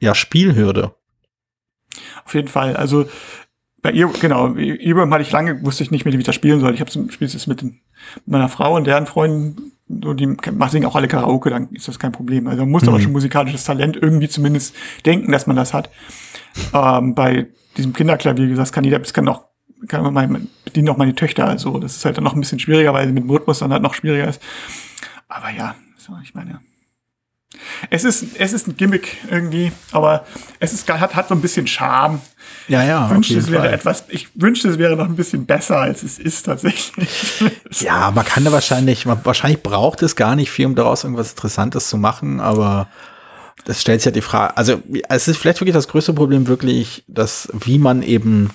äh, 0.00 0.04
ja, 0.04 0.14
Spielhürde. 0.14 0.94
Auf 2.24 2.34
jeden 2.34 2.48
Fall. 2.48 2.76
Also 2.76 3.06
bei 3.82 3.92
ihr, 3.92 4.08
genau, 4.20 4.54
Ibram 4.56 5.12
hatte 5.12 5.22
ich 5.22 5.32
lange, 5.32 5.62
wusste 5.64 5.82
ich 5.82 5.90
nicht, 5.90 6.04
mit 6.04 6.12
dem 6.12 6.20
ich 6.20 6.26
das 6.26 6.34
spielen 6.34 6.60
soll. 6.60 6.74
Ich 6.74 6.80
habe 6.80 6.90
spiele 6.90 7.30
es 7.30 7.46
mit, 7.46 7.62
mit 7.62 7.74
meiner 8.26 8.48
Frau 8.48 8.76
und 8.76 8.86
deren 8.86 9.06
Freunden, 9.06 9.72
so, 9.88 10.14
die 10.14 10.36
singen 10.68 10.86
auch 10.86 10.96
alle 10.96 11.08
Karaoke, 11.08 11.50
dann 11.50 11.68
ist 11.70 11.88
das 11.88 11.98
kein 11.98 12.12
Problem. 12.12 12.46
Also 12.46 12.62
man 12.62 12.70
muss 12.70 12.82
mhm. 12.82 12.90
aber 12.90 13.00
schon 13.00 13.12
musikalisches 13.12 13.64
Talent 13.64 13.96
irgendwie 13.96 14.28
zumindest 14.28 14.74
denken, 15.06 15.32
dass 15.32 15.46
man 15.46 15.56
das 15.56 15.72
hat. 15.72 15.90
Ähm, 16.74 17.14
bei 17.14 17.46
diesem 17.76 17.92
Kinderklavier, 17.92 18.46
wie 18.46 18.50
gesagt, 18.50 18.72
kann 18.72 18.84
jeder, 18.84 18.98
das 18.98 19.14
kann 19.14 19.26
auch, 19.28 19.46
kann 19.88 20.12
man 20.12 20.48
bedienen 20.64 20.90
auch 20.90 20.98
meine 20.98 21.14
Töchter, 21.14 21.46
also 21.46 21.78
das 21.78 21.96
ist 21.96 22.04
halt 22.04 22.18
dann 22.18 22.24
noch 22.24 22.34
ein 22.34 22.40
bisschen 22.40 22.58
schwieriger, 22.58 22.92
weil 22.92 23.10
mit 23.12 23.24
dem 23.24 23.30
Rhythmus 23.30 23.60
dann 23.60 23.72
halt 23.72 23.82
noch 23.82 23.94
schwieriger 23.94 24.28
ist. 24.28 24.42
Aber 25.28 25.50
ja, 25.50 25.74
so, 25.96 26.12
ich 26.22 26.34
meine, 26.34 26.60
es 27.90 28.04
ist, 28.04 28.24
es 28.38 28.52
ist 28.52 28.68
ein 28.68 28.76
Gimmick 28.76 29.16
irgendwie, 29.30 29.72
aber 29.92 30.26
es 30.58 30.72
ist, 30.72 30.88
hat, 30.88 31.14
hat 31.14 31.28
so 31.28 31.34
ein 31.34 31.40
bisschen 31.40 31.66
Charme. 31.66 32.20
Ja, 32.68 32.84
ja. 32.84 33.06
Ich 33.06 33.14
wünschte, 33.14 33.38
es 33.38 33.50
wäre 33.50 33.64
Fall. 33.64 33.74
etwas, 33.74 34.04
ich 34.08 34.28
wünschte, 34.34 34.68
es 34.68 34.78
wäre 34.78 34.96
noch 34.96 35.06
ein 35.06 35.16
bisschen 35.16 35.46
besser, 35.46 35.78
als 35.78 36.02
es 36.02 36.18
ist 36.18 36.44
tatsächlich. 36.44 37.22
ja, 37.80 38.10
man 38.10 38.24
kann 38.24 38.44
da 38.44 38.52
wahrscheinlich, 38.52 39.06
man, 39.06 39.20
wahrscheinlich 39.24 39.62
braucht 39.62 40.02
es 40.02 40.16
gar 40.16 40.36
nicht 40.36 40.50
viel, 40.50 40.66
um 40.66 40.74
daraus 40.74 41.04
irgendwas 41.04 41.30
Interessantes 41.30 41.88
zu 41.88 41.96
machen, 41.96 42.40
aber 42.40 42.88
das 43.64 43.80
stellt 43.80 44.00
sich 44.00 44.06
ja 44.06 44.12
die 44.12 44.22
Frage, 44.22 44.56
also 44.56 44.82
es 45.08 45.28
ist 45.28 45.36
vielleicht 45.36 45.60
wirklich 45.60 45.74
das 45.74 45.88
größte 45.88 46.14
Problem 46.14 46.46
wirklich, 46.46 47.04
dass 47.06 47.48
wie 47.52 47.78
man 47.78 48.02
eben 48.02 48.50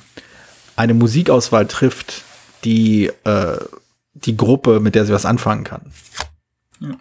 eine 0.76 0.94
Musikauswahl 0.94 1.68
trifft, 1.68 2.24
die 2.64 3.12
äh, 3.24 3.58
die 4.16 4.38
Gruppe, 4.38 4.80
mit 4.80 4.96
der 4.96 5.06
sie 5.06 5.14
was 5.14 5.26
anfangen 5.26 5.64
kann. 5.64 5.82
Ja. 6.80 6.96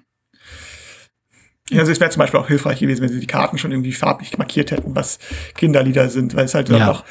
Also 1.72 1.92
es 1.92 2.00
wäre 2.00 2.10
zum 2.10 2.20
Beispiel 2.20 2.40
auch 2.40 2.48
hilfreich 2.48 2.80
gewesen, 2.80 3.02
wenn 3.02 3.08
sie 3.08 3.20
die 3.20 3.26
Karten 3.26 3.56
schon 3.56 3.72
irgendwie 3.72 3.92
farblich 3.92 4.36
markiert 4.36 4.70
hätten, 4.70 4.94
was 4.94 5.18
Kinderlieder 5.54 6.10
sind, 6.10 6.34
weil 6.36 6.44
es 6.44 6.54
halt 6.54 6.68
ja. 6.68 6.86
noch 6.86 7.04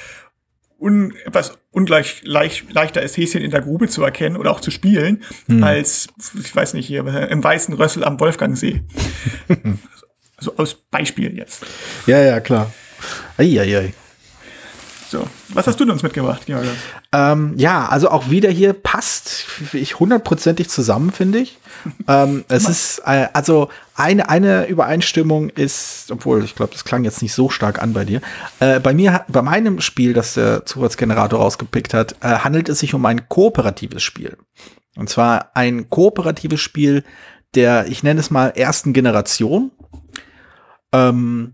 un, 0.78 1.16
etwas 1.26 1.58
ungleich 1.72 2.22
leicht, 2.24 2.72
leichter 2.72 3.02
ist, 3.02 3.18
Häschen 3.18 3.42
in 3.42 3.50
der 3.50 3.62
Grube 3.62 3.88
zu 3.88 4.04
erkennen 4.04 4.38
oder 4.38 4.52
auch 4.52 4.60
zu 4.60 4.70
spielen, 4.70 5.24
hm. 5.48 5.64
als, 5.64 6.08
ich 6.40 6.56
weiß 6.56 6.76
nicht, 6.76 6.86
hier 6.86 7.00
im 7.06 7.44
weißen 7.44 7.74
Rössel 7.74 8.04
am 8.04 8.20
Wolfgangsee. 8.20 8.84
also 10.38 10.56
aus 10.58 10.76
Beispiel 10.92 11.36
jetzt. 11.36 11.66
Ja, 12.06 12.22
ja, 12.22 12.40
klar. 12.40 12.72
Eieiei. 13.38 13.94
So, 15.14 15.28
was 15.50 15.68
hast 15.68 15.80
du 15.80 15.84
uns 15.84 16.02
mitgebracht, 16.02 16.48
Georg? 16.48 16.66
Ähm, 17.12 17.54
ja, 17.56 17.86
also 17.86 18.10
auch 18.10 18.32
wieder 18.32 18.50
hier 18.50 18.74
passt 18.74 19.46
ich 19.74 20.00
hundertprozentig 20.00 20.70
zusammen, 20.70 21.12
finde 21.12 21.38
ich. 21.38 21.60
ähm, 22.08 22.44
es 22.48 22.68
ist, 22.68 23.04
äh, 23.06 23.28
also 23.32 23.70
eine, 23.94 24.30
eine 24.30 24.66
Übereinstimmung 24.66 25.50
ist, 25.50 26.10
obwohl 26.10 26.44
ich 26.44 26.56
glaube, 26.56 26.72
das 26.72 26.84
klang 26.84 27.04
jetzt 27.04 27.22
nicht 27.22 27.36
so 27.36 27.52
stark 27.52 27.80
an 27.80 27.94
bei 27.94 28.06
dir. 28.06 28.22
Äh, 28.60 28.80
bei 28.80 28.96
mir, 28.96 29.24
bei 29.28 29.44
meinem 29.44 29.82
Spiel, 29.82 30.14
das 30.14 30.34
der 30.34 30.66
Zufallsgenerator 30.66 31.40
rausgepickt 31.40 31.94
hat, 31.94 32.14
äh, 32.22 32.30
handelt 32.40 32.68
es 32.68 32.80
sich 32.80 32.96
um 32.96 33.06
ein 33.06 33.30
kooperatives 33.30 34.02
Spiel. 34.02 34.36
Und 34.96 35.12
zwar 35.12 35.52
ein 35.54 35.92
kooperatives 35.92 36.60
Spiel 36.60 37.04
der, 37.54 37.86
ich 37.86 38.02
nenne 38.02 38.20
es 38.20 38.32
mal, 38.32 38.54
ersten 38.56 38.94
Generation. 38.94 39.70
Ähm, 40.92 41.54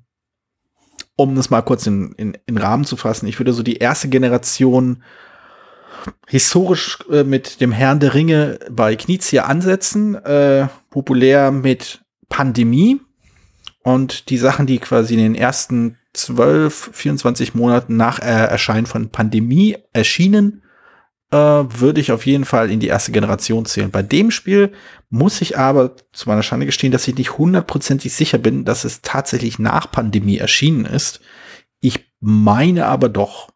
um 1.19 1.35
das 1.35 1.49
mal 1.49 1.61
kurz 1.61 1.85
in, 1.85 2.13
in, 2.13 2.37
in 2.45 2.57
Rahmen 2.57 2.85
zu 2.85 2.95
fassen, 2.95 3.27
ich 3.27 3.39
würde 3.39 3.53
so 3.53 3.61
die 3.61 3.77
erste 3.77 4.07
Generation 4.07 5.03
historisch 6.27 6.99
äh, 7.11 7.23
mit 7.23 7.59
dem 7.59 7.73
Herrn 7.73 7.99
der 7.99 8.13
Ringe 8.13 8.59
bei 8.71 8.95
Knizia 8.95 9.43
ansetzen, 9.43 10.15
äh, 10.15 10.67
populär 10.89 11.51
mit 11.51 12.01
Pandemie 12.29 13.01
und 13.83 14.29
die 14.29 14.37
Sachen, 14.37 14.65
die 14.65 14.79
quasi 14.79 15.15
in 15.15 15.19
den 15.19 15.35
ersten 15.35 15.97
12, 16.13 16.91
24 16.93 17.53
Monaten 17.53 17.97
nach 17.97 18.19
äh, 18.19 18.23
Erscheinen 18.23 18.85
von 18.85 19.09
Pandemie 19.09 19.77
erschienen, 19.91 20.63
äh, 21.31 21.37
würde 21.37 22.01
ich 22.01 22.11
auf 22.11 22.25
jeden 22.25 22.45
Fall 22.45 22.71
in 22.71 22.79
die 22.79 22.87
erste 22.87 23.11
Generation 23.11 23.65
zählen. 23.65 23.91
Bei 23.91 24.01
dem 24.01 24.31
Spiel 24.31 24.73
muss 25.09 25.41
ich 25.41 25.57
aber 25.57 25.95
zu 26.11 26.27
meiner 26.29 26.43
Schande 26.43 26.65
gestehen, 26.65 26.91
dass 26.91 27.07
ich 27.07 27.15
nicht 27.15 27.37
hundertprozentig 27.37 28.13
sicher 28.13 28.37
bin, 28.37 28.65
dass 28.65 28.83
es 28.83 29.01
tatsächlich 29.01 29.59
nach 29.59 29.91
Pandemie 29.91 30.37
erschienen 30.37 30.85
ist. 30.85 31.19
Ich 31.79 32.11
meine 32.19 32.87
aber 32.87 33.09
doch. 33.09 33.49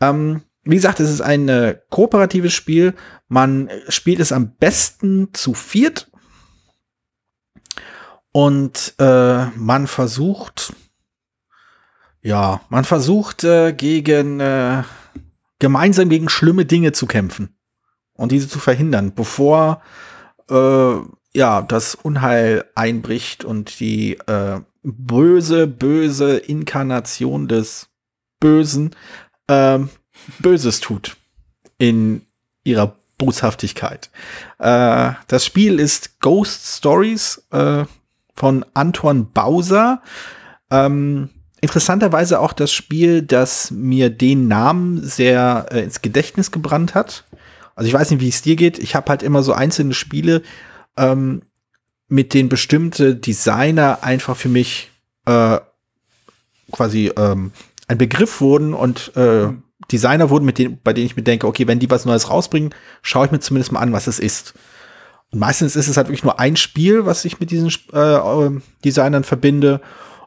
Ähm, 0.00 0.42
wie 0.64 0.76
gesagt, 0.76 1.00
es 1.00 1.10
ist 1.10 1.20
ein 1.20 1.48
äh, 1.48 1.78
kooperatives 1.90 2.52
Spiel. 2.52 2.94
Man 3.28 3.68
spielt 3.88 4.20
es 4.20 4.32
am 4.32 4.54
besten 4.56 5.32
zu 5.32 5.54
viert. 5.54 6.10
Und 8.32 8.94
äh, 8.98 9.46
man 9.56 9.86
versucht, 9.86 10.72
ja, 12.22 12.62
man 12.70 12.84
versucht 12.84 13.44
äh, 13.44 13.72
gegen 13.72 14.40
äh, 14.40 14.84
gemeinsam 15.62 16.08
gegen 16.08 16.28
schlimme 16.28 16.66
Dinge 16.66 16.90
zu 16.90 17.06
kämpfen 17.06 17.56
und 18.14 18.32
diese 18.32 18.48
zu 18.48 18.58
verhindern, 18.58 19.14
bevor 19.14 19.80
äh, 20.50 20.94
ja 21.34 21.62
das 21.62 21.94
Unheil 21.94 22.64
einbricht 22.74 23.44
und 23.44 23.78
die 23.78 24.14
äh, 24.26 24.60
böse, 24.82 25.68
böse 25.68 26.36
Inkarnation 26.36 27.46
des 27.46 27.90
Bösen 28.40 28.96
äh, 29.46 29.78
Böses 30.40 30.80
tut 30.80 31.16
in 31.78 32.26
ihrer 32.64 32.96
Boshaftigkeit. 33.16 34.10
Äh, 34.58 35.12
das 35.28 35.46
Spiel 35.46 35.78
ist 35.78 36.18
Ghost 36.18 36.78
Stories 36.78 37.46
äh, 37.52 37.84
von 38.34 38.66
Anton 38.74 39.30
Bauser. 39.30 40.02
Ähm, 40.72 41.30
interessanterweise 41.62 42.40
auch 42.40 42.52
das 42.52 42.72
Spiel, 42.72 43.22
das 43.22 43.70
mir 43.70 44.10
den 44.10 44.48
Namen 44.48 45.02
sehr 45.02 45.66
äh, 45.70 45.80
ins 45.82 46.02
Gedächtnis 46.02 46.50
gebrannt 46.50 46.94
hat. 46.94 47.24
Also 47.76 47.88
ich 47.88 47.94
weiß 47.94 48.10
nicht, 48.10 48.20
wie 48.20 48.28
es 48.28 48.42
dir 48.42 48.56
geht. 48.56 48.78
Ich 48.78 48.94
habe 48.94 49.08
halt 49.08 49.22
immer 49.22 49.42
so 49.42 49.52
einzelne 49.54 49.94
Spiele, 49.94 50.42
ähm, 50.96 51.42
mit 52.08 52.34
denen 52.34 52.48
bestimmte 52.48 53.14
Designer 53.14 54.00
einfach 54.02 54.36
für 54.36 54.48
mich 54.48 54.90
äh, 55.24 55.58
quasi 56.72 57.12
ähm, 57.16 57.52
ein 57.86 57.96
Begriff 57.96 58.40
wurden 58.40 58.74
und 58.74 59.16
äh, 59.16 59.48
Designer 59.90 60.30
wurden, 60.30 60.44
mit 60.44 60.58
denen, 60.58 60.80
bei 60.82 60.92
denen 60.92 61.06
ich 61.06 61.16
mir 61.16 61.22
denke, 61.22 61.46
okay, 61.46 61.68
wenn 61.68 61.78
die 61.78 61.90
was 61.90 62.04
Neues 62.04 62.28
rausbringen, 62.28 62.74
schaue 63.02 63.26
ich 63.26 63.32
mir 63.32 63.40
zumindest 63.40 63.70
mal 63.70 63.80
an, 63.80 63.92
was 63.92 64.08
es 64.08 64.18
ist. 64.18 64.54
Und 65.30 65.38
meistens 65.38 65.76
ist 65.76 65.88
es 65.88 65.96
halt 65.96 66.08
wirklich 66.08 66.24
nur 66.24 66.40
ein 66.40 66.56
Spiel, 66.56 67.06
was 67.06 67.24
ich 67.24 67.38
mit 67.38 67.52
diesen 67.52 67.72
äh, 67.92 68.16
äh 68.16 68.60
Designern 68.84 69.24
verbinde. 69.24 69.80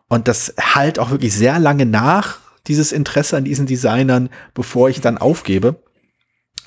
Und 0.07 0.27
das 0.27 0.53
halt 0.59 0.99
auch 0.99 1.09
wirklich 1.09 1.33
sehr 1.33 1.59
lange 1.59 1.85
nach, 1.85 2.39
dieses 2.67 2.91
Interesse 2.91 3.37
an 3.37 3.43
diesen 3.43 3.65
Designern, 3.65 4.29
bevor 4.53 4.89
ich 4.89 5.01
dann 5.01 5.17
aufgebe. 5.17 5.81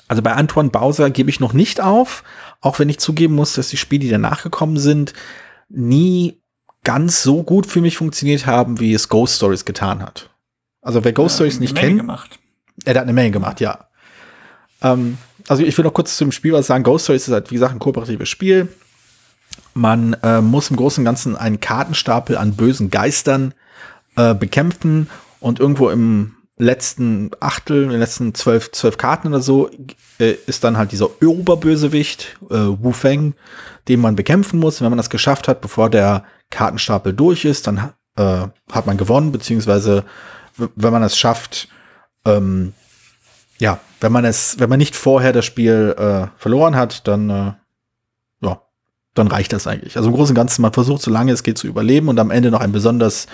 Also 0.07 0.21
bei 0.21 0.33
Antoine 0.33 0.69
Bowser 0.69 1.09
gebe 1.09 1.29
ich 1.29 1.39
noch 1.39 1.53
nicht 1.53 1.81
auf, 1.81 2.23
auch 2.61 2.79
wenn 2.79 2.89
ich 2.89 2.99
zugeben 2.99 3.35
muss, 3.35 3.53
dass 3.53 3.69
die 3.69 3.77
Spiele, 3.77 4.01
die 4.01 4.09
danach 4.09 4.43
gekommen 4.43 4.77
sind, 4.77 5.13
nie 5.69 6.41
ganz 6.83 7.21
so 7.21 7.43
gut 7.43 7.65
für 7.65 7.81
mich 7.81 7.97
funktioniert 7.97 8.45
haben, 8.45 8.79
wie 8.79 8.93
es 8.93 9.09
Ghost 9.09 9.35
Stories 9.35 9.65
getan 9.65 10.01
hat. 10.01 10.29
Also 10.81 11.03
wer 11.03 11.13
Ghost 11.13 11.35
ja, 11.35 11.45
Stories 11.45 11.59
nicht 11.59 11.75
kennt, 11.75 11.99
gemacht. 11.99 12.39
er 12.85 12.95
hat 12.95 13.03
eine 13.03 13.13
Menge 13.13 13.31
gemacht, 13.31 13.59
ja. 13.59 13.87
Ähm, 14.81 15.17
also 15.47 15.63
ich 15.63 15.77
will 15.77 15.85
noch 15.85 15.93
kurz 15.93 16.17
zum 16.17 16.31
Spiel 16.31 16.53
was 16.53 16.67
sagen. 16.67 16.83
Ghost 16.83 17.05
Stories 17.05 17.27
ist 17.27 17.33
halt, 17.33 17.51
wie 17.51 17.55
gesagt, 17.55 17.73
ein 17.73 17.79
kooperatives 17.79 18.29
Spiel. 18.29 18.69
Man 19.73 20.13
äh, 20.23 20.41
muss 20.41 20.69
im 20.69 20.77
Großen 20.77 21.01
und 21.01 21.05
Ganzen 21.05 21.35
einen 21.35 21.59
Kartenstapel 21.59 22.37
an 22.37 22.55
bösen 22.55 22.89
Geistern 22.89 23.53
äh, 24.15 24.33
bekämpfen 24.33 25.09
und 25.39 25.59
irgendwo 25.59 25.89
im 25.89 26.35
letzten 26.57 27.31
Achtel, 27.39 27.83
in 27.83 27.89
den 27.89 27.99
letzten 27.99 28.35
zwölf, 28.35 28.71
zwölf 28.71 28.97
Karten 28.97 29.29
oder 29.29 29.41
so, 29.41 29.69
äh, 30.19 30.35
ist 30.45 30.63
dann 30.63 30.77
halt 30.77 30.91
dieser 30.91 31.09
Oberbösewicht, 31.23 32.37
äh, 32.49 32.55
Wu 32.55 32.91
Feng, 32.91 33.33
den 33.87 34.01
man 34.01 34.15
bekämpfen 34.15 34.59
muss. 34.59 34.81
Wenn 34.81 34.89
man 34.89 34.97
das 34.97 35.09
geschafft 35.09 35.47
hat, 35.47 35.61
bevor 35.61 35.89
der 35.89 36.25
Kartenstapel 36.49 37.13
durch 37.13 37.45
ist, 37.45 37.67
dann 37.67 37.93
äh, 38.17 38.47
hat 38.71 38.85
man 38.85 38.97
gewonnen, 38.97 39.31
beziehungsweise 39.31 40.03
wenn 40.57 40.91
man 40.91 41.03
es 41.03 41.17
schafft, 41.17 41.69
ähm, 42.25 42.73
ja, 43.59 43.79
wenn 44.01 44.11
man 44.11 44.25
es, 44.25 44.59
wenn 44.59 44.69
man 44.69 44.79
nicht 44.79 44.95
vorher 44.95 45.31
das 45.31 45.45
Spiel 45.45 45.95
äh, 45.97 46.27
verloren 46.37 46.75
hat, 46.75 47.07
dann 47.07 47.29
äh, 47.29 47.51
dann 49.13 49.27
reicht 49.27 49.53
das 49.53 49.67
eigentlich. 49.67 49.97
Also 49.97 50.09
im 50.09 50.15
Großen 50.15 50.31
und 50.31 50.35
Ganzen, 50.35 50.61
man 50.61 50.73
versucht, 50.73 51.01
so 51.01 51.11
lange 51.11 51.31
es 51.31 51.43
geht, 51.43 51.57
zu 51.57 51.67
überleben 51.67 52.07
und 52.07 52.19
am 52.19 52.31
Ende 52.31 52.51
noch 52.51 52.61
einen 52.61 52.73
besonders 52.73 53.27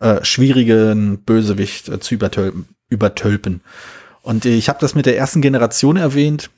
äh, 0.00 0.24
schwierigen 0.24 1.22
Bösewicht 1.24 1.88
äh, 1.88 2.00
zu 2.00 2.14
übertölpen. 2.14 2.66
übertölpen. 2.88 3.60
Und 4.22 4.44
ich 4.44 4.68
habe 4.68 4.78
das 4.80 4.94
mit 4.94 5.06
der 5.06 5.16
ersten 5.16 5.42
Generation 5.42 5.96
erwähnt. 5.96 6.50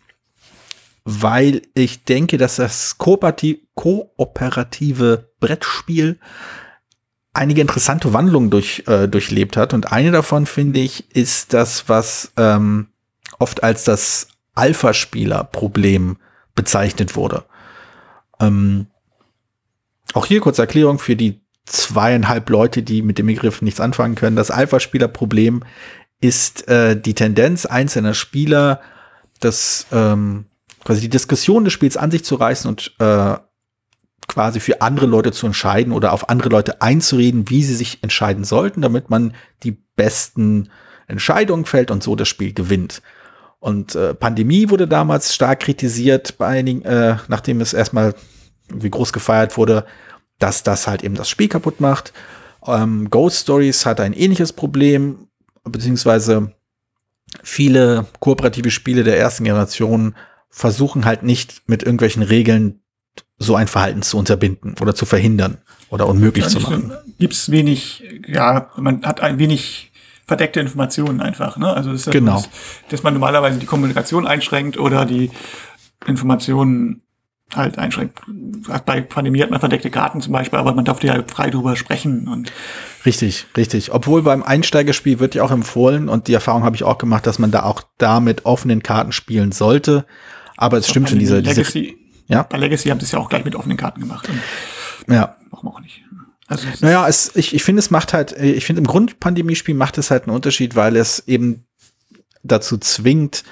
weil 1.08 1.62
ich 1.74 2.02
denke, 2.02 2.36
dass 2.36 2.56
das 2.56 2.98
kooperative 2.98 3.60
Brettspiel 5.38 6.18
einige 7.32 7.60
interessante 7.60 8.12
Wandlungen 8.12 8.50
durch, 8.50 8.82
äh, 8.88 9.06
durchlebt 9.06 9.56
hat. 9.56 9.72
Und 9.72 9.92
eine 9.92 10.10
davon, 10.10 10.46
finde 10.46 10.80
ich, 10.80 11.08
ist 11.14 11.54
das, 11.54 11.88
was 11.88 12.32
ähm, 12.36 12.88
oft 13.38 13.62
als 13.62 13.84
das 13.84 14.26
Alpha-Spieler-Problem 14.56 16.16
bezeichnet 16.56 17.14
wurde. 17.14 17.44
Ähm, 18.40 18.86
auch 20.14 20.26
hier 20.26 20.40
kurze 20.40 20.62
Erklärung 20.62 20.98
für 20.98 21.16
die 21.16 21.40
zweieinhalb 21.66 22.48
Leute, 22.48 22.82
die 22.82 23.02
mit 23.02 23.18
dem 23.18 23.26
Begriff 23.26 23.60
nichts 23.60 23.80
anfangen 23.80 24.14
können. 24.14 24.36
Das 24.36 24.50
Alpha-Spieler-Problem 24.50 25.64
ist 26.20 26.68
äh, 26.68 26.98
die 26.98 27.14
Tendenz 27.14 27.66
einzelner 27.66 28.14
Spieler, 28.14 28.80
das 29.40 29.86
ähm, 29.92 30.46
quasi 30.84 31.02
die 31.02 31.10
Diskussion 31.10 31.64
des 31.64 31.72
Spiels 31.72 31.96
an 31.96 32.10
sich 32.10 32.24
zu 32.24 32.36
reißen 32.36 32.68
und 32.68 32.94
äh, 32.98 33.36
quasi 34.28 34.60
für 34.60 34.80
andere 34.80 35.06
Leute 35.06 35.32
zu 35.32 35.46
entscheiden 35.46 35.92
oder 35.92 36.12
auf 36.12 36.28
andere 36.28 36.48
Leute 36.48 36.80
einzureden, 36.80 37.50
wie 37.50 37.62
sie 37.62 37.74
sich 37.74 38.02
entscheiden 38.02 38.44
sollten, 38.44 38.82
damit 38.82 39.10
man 39.10 39.34
die 39.62 39.72
besten 39.72 40.70
Entscheidungen 41.06 41.64
fällt 41.64 41.90
und 41.90 42.02
so 42.02 42.16
das 42.16 42.28
Spiel 42.28 42.52
gewinnt. 42.52 43.02
Und 43.66 43.96
äh, 43.96 44.14
Pandemie 44.14 44.70
wurde 44.70 44.86
damals 44.86 45.34
stark 45.34 45.58
kritisiert 45.58 46.38
bei 46.38 46.46
einigen, 46.46 46.82
äh, 46.82 47.16
nachdem 47.26 47.60
es 47.60 47.72
erstmal 47.72 48.14
irgendwie 48.68 48.90
groß 48.90 49.12
gefeiert 49.12 49.56
wurde, 49.56 49.84
dass 50.38 50.62
das 50.62 50.86
halt 50.86 51.02
eben 51.02 51.16
das 51.16 51.28
Spiel 51.28 51.48
kaputt 51.48 51.80
macht. 51.80 52.12
Ähm, 52.64 53.10
Ghost 53.10 53.42
Stories 53.42 53.84
hat 53.84 53.98
ein 53.98 54.12
ähnliches 54.12 54.52
Problem, 54.52 55.26
beziehungsweise 55.64 56.52
viele 57.42 58.06
kooperative 58.20 58.70
Spiele 58.70 59.02
der 59.02 59.18
ersten 59.18 59.42
Generation 59.42 60.14
versuchen 60.48 61.04
halt 61.04 61.24
nicht 61.24 61.64
mit 61.66 61.82
irgendwelchen 61.82 62.22
Regeln 62.22 62.82
so 63.36 63.56
ein 63.56 63.66
Verhalten 63.66 64.02
zu 64.02 64.16
unterbinden 64.16 64.76
oder 64.80 64.94
zu 64.94 65.06
verhindern 65.06 65.58
oder 65.90 66.06
unmöglich 66.06 66.46
zu 66.46 66.60
machen. 66.60 66.92
Gibt 67.18 67.34
es 67.34 67.50
wenig, 67.50 68.04
ja, 68.28 68.70
man 68.76 69.04
hat 69.04 69.18
ein 69.22 69.40
wenig 69.40 69.90
verdeckte 70.26 70.60
Informationen 70.60 71.20
einfach. 71.20 71.56
Ne? 71.56 71.72
Also 71.72 71.92
das 71.92 72.06
ist 72.06 72.12
genau. 72.12 72.36
Das, 72.36 72.48
dass 72.90 73.02
man 73.02 73.14
normalerweise 73.14 73.58
die 73.58 73.66
Kommunikation 73.66 74.26
einschränkt 74.26 74.78
oder 74.78 75.06
die 75.06 75.30
Informationen 76.06 77.02
halt 77.54 77.78
einschränkt. 77.78 78.20
Bei 78.84 79.00
Pandemie 79.00 79.40
hat 79.40 79.50
man 79.50 79.60
verdeckte 79.60 79.90
Karten 79.90 80.20
zum 80.20 80.32
Beispiel, 80.32 80.58
aber 80.58 80.74
man 80.74 80.84
darf 80.84 81.02
ja 81.04 81.22
frei 81.26 81.50
drüber 81.50 81.76
sprechen. 81.76 82.26
Und 82.26 82.52
richtig, 83.04 83.46
richtig. 83.56 83.92
Obwohl 83.92 84.22
beim 84.22 84.42
Einsteigerspiel 84.42 85.20
wird 85.20 85.36
ja 85.36 85.44
auch 85.44 85.52
empfohlen 85.52 86.08
und 86.08 86.26
die 86.26 86.34
Erfahrung 86.34 86.64
habe 86.64 86.74
ich 86.74 86.82
auch 86.82 86.98
gemacht, 86.98 87.26
dass 87.26 87.38
man 87.38 87.52
da 87.52 87.62
auch 87.62 87.82
da 87.98 88.18
mit 88.18 88.46
offenen 88.46 88.82
Karten 88.82 89.12
spielen 89.12 89.52
sollte. 89.52 90.06
Aber 90.56 90.78
es 90.78 90.88
stimmt 90.88 91.08
schon, 91.08 91.20
diese, 91.20 91.38
Legacy, 91.38 91.96
ja? 92.26 92.42
Bei 92.42 92.58
Legacy 92.58 92.88
haben 92.88 92.98
sie 92.98 93.06
es 93.06 93.12
ja 93.12 93.20
auch 93.20 93.28
gleich 93.28 93.44
mit 93.44 93.54
offenen 93.54 93.76
Karten 93.76 94.00
gemacht. 94.00 94.28
ja. 95.08 95.36
Warum 95.50 95.68
auch 95.68 95.80
nicht. 95.80 96.02
Also 96.48 96.66
naja, 96.80 97.08
es, 97.08 97.34
ich, 97.34 97.54
ich 97.54 97.64
finde, 97.64 97.80
es 97.80 97.90
macht 97.90 98.12
halt, 98.12 98.32
ich 98.32 98.64
finde 98.64 98.80
im 98.80 98.86
Grund-Pandemie-Spiel 98.86 99.74
macht 99.74 99.98
es 99.98 100.10
halt 100.10 100.24
einen 100.24 100.34
Unterschied, 100.34 100.76
weil 100.76 100.96
es 100.96 101.26
eben 101.26 101.66
dazu 102.44 102.78
zwingt, 102.78 103.42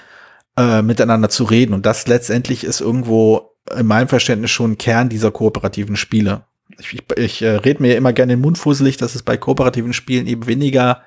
äh, 0.56 0.82
miteinander 0.82 1.28
zu 1.28 1.44
reden. 1.44 1.74
Und 1.74 1.86
das 1.86 2.06
letztendlich 2.06 2.64
ist 2.64 2.80
irgendwo 2.80 3.50
in 3.76 3.86
meinem 3.86 4.08
Verständnis 4.08 4.50
schon 4.50 4.78
Kern 4.78 5.08
dieser 5.08 5.30
kooperativen 5.30 5.96
Spiele. 5.96 6.44
Ich, 6.78 6.94
ich, 6.94 7.02
ich 7.16 7.42
äh, 7.42 7.56
rede 7.56 7.82
mir 7.82 7.96
immer 7.96 8.12
gerne 8.12 8.34
den 8.34 8.40
Mund 8.40 8.58
fusselig, 8.58 8.96
dass 8.96 9.14
es 9.14 9.22
bei 9.22 9.36
kooperativen 9.36 9.92
Spielen 9.92 10.26
eben 10.26 10.46
weniger 10.46 11.02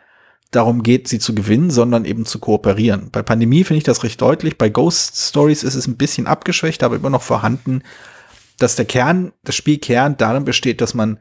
darum 0.52 0.82
geht, 0.82 1.08
sie 1.08 1.20
zu 1.20 1.36
gewinnen, 1.36 1.72
sondern 1.72 2.06
eben 2.06 2.26
zu 2.26 2.40
kooperieren. 2.40 3.10
Bei 3.12 3.22
Pandemie 3.22 3.64
finde 3.64 3.80
ich 3.80 3.84
das 3.84 4.04
recht 4.04 4.22
deutlich. 4.22 4.58
Bei 4.58 4.70
Ghost 4.70 5.18
Stories 5.18 5.64
ist 5.64 5.76
es 5.76 5.88
ein 5.88 5.98
bisschen 5.98 6.26
abgeschwächt, 6.26 6.84
aber 6.84 6.96
immer 6.96 7.10
noch 7.10 7.22
vorhanden, 7.22 7.84
dass 8.58 8.76
der 8.76 8.86
Kern, 8.86 9.34
das 9.44 9.56
Spielkern 9.56 10.18
darin 10.18 10.46
besteht, 10.46 10.82
dass 10.82 10.94
man 10.94 11.20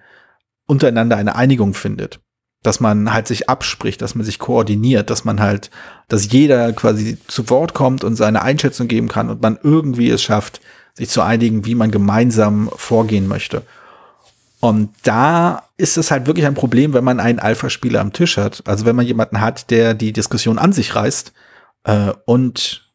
untereinander 0.66 1.16
eine 1.16 1.36
Einigung 1.36 1.74
findet. 1.74 2.20
Dass 2.62 2.80
man 2.80 3.12
halt 3.12 3.28
sich 3.28 3.48
abspricht, 3.48 4.02
dass 4.02 4.14
man 4.14 4.24
sich 4.24 4.38
koordiniert, 4.38 5.10
dass 5.10 5.24
man 5.24 5.40
halt, 5.40 5.70
dass 6.08 6.32
jeder 6.32 6.72
quasi 6.72 7.18
zu 7.28 7.48
Wort 7.50 7.74
kommt 7.74 8.02
und 8.02 8.16
seine 8.16 8.42
Einschätzung 8.42 8.88
geben 8.88 9.08
kann 9.08 9.30
und 9.30 9.40
man 9.40 9.58
irgendwie 9.62 10.10
es 10.10 10.22
schafft, 10.22 10.60
sich 10.94 11.08
zu 11.08 11.22
einigen, 11.22 11.64
wie 11.66 11.74
man 11.74 11.90
gemeinsam 11.90 12.70
vorgehen 12.74 13.28
möchte. 13.28 13.62
Und 14.60 14.90
da 15.02 15.62
ist 15.76 15.98
es 15.98 16.10
halt 16.10 16.26
wirklich 16.26 16.46
ein 16.46 16.54
Problem, 16.54 16.94
wenn 16.94 17.04
man 17.04 17.20
einen 17.20 17.38
Alpha-Spieler 17.38 18.00
am 18.00 18.12
Tisch 18.12 18.36
hat. 18.38 18.62
Also 18.66 18.86
wenn 18.86 18.96
man 18.96 19.06
jemanden 19.06 19.40
hat, 19.40 19.70
der 19.70 19.94
die 19.94 20.12
Diskussion 20.12 20.58
an 20.58 20.72
sich 20.72 20.94
reißt 20.94 21.32
äh, 21.84 22.12
und 22.24 22.90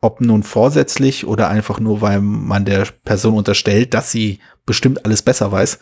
ob 0.00 0.20
nun 0.20 0.42
vorsätzlich 0.42 1.26
oder 1.26 1.48
einfach 1.48 1.80
nur, 1.80 2.00
weil 2.00 2.20
man 2.20 2.64
der 2.64 2.86
Person 3.04 3.34
unterstellt, 3.34 3.94
dass 3.94 4.10
sie 4.10 4.40
bestimmt 4.66 5.04
alles 5.04 5.22
besser 5.22 5.50
weiß. 5.52 5.78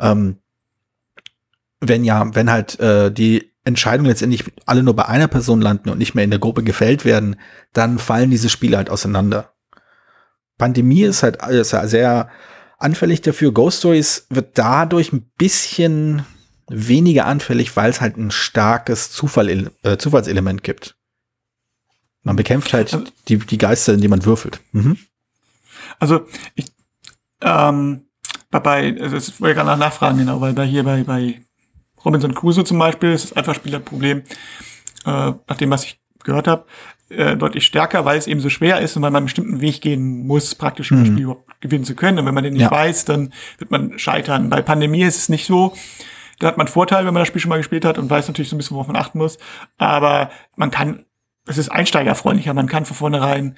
Ähm, 0.00 0.38
wenn 1.80 2.04
ja, 2.04 2.34
wenn 2.34 2.50
halt 2.50 2.78
äh, 2.80 3.10
die 3.10 3.50
Entscheidungen 3.64 4.08
letztendlich 4.08 4.44
alle 4.66 4.82
nur 4.82 4.94
bei 4.94 5.06
einer 5.06 5.28
Person 5.28 5.60
landen 5.60 5.90
und 5.90 5.98
nicht 5.98 6.14
mehr 6.14 6.24
in 6.24 6.30
der 6.30 6.38
Gruppe 6.38 6.62
gefällt 6.62 7.04
werden, 7.04 7.36
dann 7.72 7.98
fallen 7.98 8.30
diese 8.30 8.48
Spiele 8.48 8.76
halt 8.76 8.90
auseinander. 8.90 9.52
Pandemie 10.58 11.02
ist 11.02 11.22
halt 11.22 11.44
ist 11.46 11.72
ja 11.72 11.86
sehr 11.86 12.28
anfällig 12.78 13.22
dafür. 13.22 13.52
Ghost 13.52 13.78
Stories 13.78 14.26
wird 14.30 14.58
dadurch 14.58 15.12
ein 15.12 15.30
bisschen 15.36 16.24
weniger 16.68 17.26
anfällig, 17.26 17.76
weil 17.76 17.90
es 17.90 18.00
halt 18.00 18.16
ein 18.16 18.30
starkes 18.30 19.10
Zufall, 19.10 19.70
äh, 19.82 19.96
Zufallselement 19.96 20.62
gibt. 20.62 20.96
Man 22.22 22.36
bekämpft 22.36 22.72
halt 22.72 22.92
also, 22.92 23.06
die, 23.28 23.38
die 23.38 23.58
Geister, 23.58 23.94
in 23.94 24.00
die 24.00 24.08
man 24.08 24.24
würfelt. 24.24 24.60
Mhm. 24.72 24.98
Also 25.98 26.26
ich 26.54 26.66
ähm, 27.42 28.06
bei, 28.50 28.96
also 29.00 29.14
das 29.14 29.40
wollte 29.40 29.58
ich 29.58 29.64
gerade 29.64 29.80
nachfragen, 29.80 30.18
genau, 30.18 30.40
weil 30.40 30.52
bei 30.52 30.66
hier 30.66 30.84
bei, 30.84 31.04
bei 31.04 31.40
Robinson 32.04 32.34
Crusoe 32.34 32.64
zum 32.64 32.78
Beispiel 32.78 33.12
ist 33.12 33.24
das 33.24 33.32
Einfachspielerproblem, 33.36 34.18
äh, 34.18 34.22
nach 35.04 35.56
dem, 35.58 35.70
was 35.70 35.84
ich 35.84 36.00
gehört 36.24 36.48
habe, 36.48 36.64
äh, 37.08 37.36
deutlich 37.36 37.64
stärker, 37.64 38.04
weil 38.04 38.18
es 38.18 38.26
eben 38.26 38.40
so 38.40 38.50
schwer 38.50 38.80
ist 38.80 38.96
und 38.96 39.02
weil 39.02 39.10
man 39.10 39.18
einen 39.18 39.26
bestimmten 39.26 39.60
Weg 39.60 39.80
gehen 39.80 40.26
muss, 40.26 40.54
praktisch 40.54 40.92
um 40.92 40.98
mhm. 40.98 41.02
das 41.02 41.12
Spiel 41.12 41.22
überhaupt 41.24 41.60
gewinnen 41.60 41.84
zu 41.84 41.94
können. 41.94 42.18
Und 42.18 42.26
wenn 42.26 42.34
man 42.34 42.44
den 42.44 42.54
nicht 42.54 42.62
ja. 42.62 42.70
weiß, 42.70 43.04
dann 43.04 43.32
wird 43.58 43.70
man 43.70 43.98
scheitern. 43.98 44.50
Bei 44.50 44.62
Pandemie 44.62 45.02
ist 45.02 45.16
es 45.16 45.28
nicht 45.28 45.46
so. 45.46 45.74
Da 46.38 46.46
hat 46.46 46.56
man 46.56 46.68
Vorteil, 46.68 47.04
wenn 47.04 47.12
man 47.12 47.22
das 47.22 47.28
Spiel 47.28 47.40
schon 47.40 47.50
mal 47.50 47.58
gespielt 47.58 47.84
hat 47.84 47.98
und 47.98 48.08
weiß 48.08 48.28
natürlich 48.28 48.48
so 48.48 48.56
ein 48.56 48.58
bisschen, 48.58 48.74
worauf 48.74 48.86
man 48.86 48.96
achten 48.96 49.18
muss. 49.18 49.38
Aber 49.76 50.30
man 50.56 50.70
kann, 50.70 51.04
es 51.46 51.58
ist 51.58 51.68
einsteigerfreundlicher. 51.70 52.54
Man 52.54 52.66
kann 52.66 52.86
von 52.86 52.96
vornherein 52.96 53.56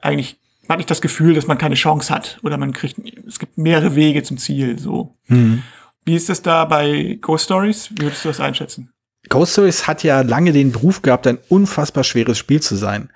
eigentlich 0.00 0.38
man 0.66 0.74
hat 0.74 0.78
nicht 0.78 0.90
das 0.90 1.02
Gefühl, 1.02 1.34
dass 1.34 1.46
man 1.46 1.58
keine 1.58 1.74
Chance 1.74 2.12
hat 2.12 2.38
oder 2.42 2.56
man 2.56 2.72
kriegt, 2.72 2.98
es 3.26 3.38
gibt 3.38 3.58
mehrere 3.58 3.96
Wege 3.96 4.22
zum 4.22 4.38
Ziel, 4.38 4.78
so. 4.78 5.16
Mhm. 5.28 5.62
Wie 6.04 6.16
ist 6.16 6.28
das 6.28 6.42
da 6.42 6.64
bei 6.64 7.18
Ghost 7.20 7.46
Stories? 7.46 7.90
Wie 7.92 8.02
würdest 8.02 8.24
du 8.24 8.28
das 8.28 8.40
einschätzen? 8.40 8.92
Ghost 9.28 9.52
Stories 9.52 9.86
hat 9.86 10.02
ja 10.02 10.20
lange 10.20 10.52
den 10.52 10.72
Beruf 10.72 11.02
gehabt, 11.02 11.26
ein 11.26 11.38
unfassbar 11.48 12.04
schweres 12.04 12.38
Spiel 12.38 12.60
zu 12.60 12.76
sein. 12.76 13.10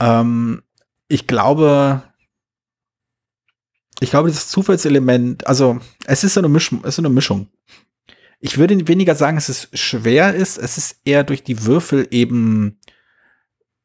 Ähm, 0.00 0.62
ich 1.08 1.26
glaube, 1.26 2.02
ich 4.00 4.10
glaube, 4.10 4.30
das 4.30 4.48
Zufallselement, 4.48 5.46
also 5.46 5.78
es 6.06 6.24
ist 6.24 6.34
so 6.34 6.40
eine 6.40 6.48
Mischung, 6.48 6.80
es 6.82 6.94
ist 6.94 6.98
eine 6.98 7.10
Mischung. 7.10 7.48
Ich 8.40 8.58
würde 8.58 8.88
weniger 8.88 9.14
sagen, 9.14 9.36
dass 9.36 9.48
es 9.48 9.68
schwer 9.72 10.34
ist, 10.34 10.58
es 10.58 10.76
ist 10.76 10.96
eher 11.04 11.22
durch 11.22 11.44
die 11.44 11.64
Würfel 11.64 12.08
eben, 12.10 12.80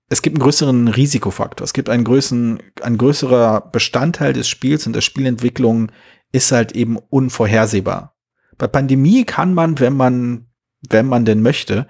es 0.09 0.23
gibt 0.23 0.35
einen 0.35 0.41
größeren 0.41 0.87
Risikofaktor, 0.87 1.63
es 1.63 1.73
gibt 1.73 1.89
einen 1.89 2.03
größeren, 2.03 2.63
ein 2.81 2.97
größerer 2.97 3.69
Bestandteil 3.71 4.33
des 4.33 4.49
Spiels 4.49 4.87
und 4.87 4.93
der 4.93 5.01
Spielentwicklung 5.01 5.91
ist 6.31 6.51
halt 6.51 6.71
eben 6.71 6.97
unvorhersehbar. 6.97 8.16
Bei 8.57 8.67
Pandemie 8.67 9.23
kann 9.23 9.53
man, 9.53 9.79
wenn 9.79 9.95
man 9.95 10.47
wenn 10.89 11.07
man 11.07 11.25
denn 11.25 11.41
möchte, 11.41 11.87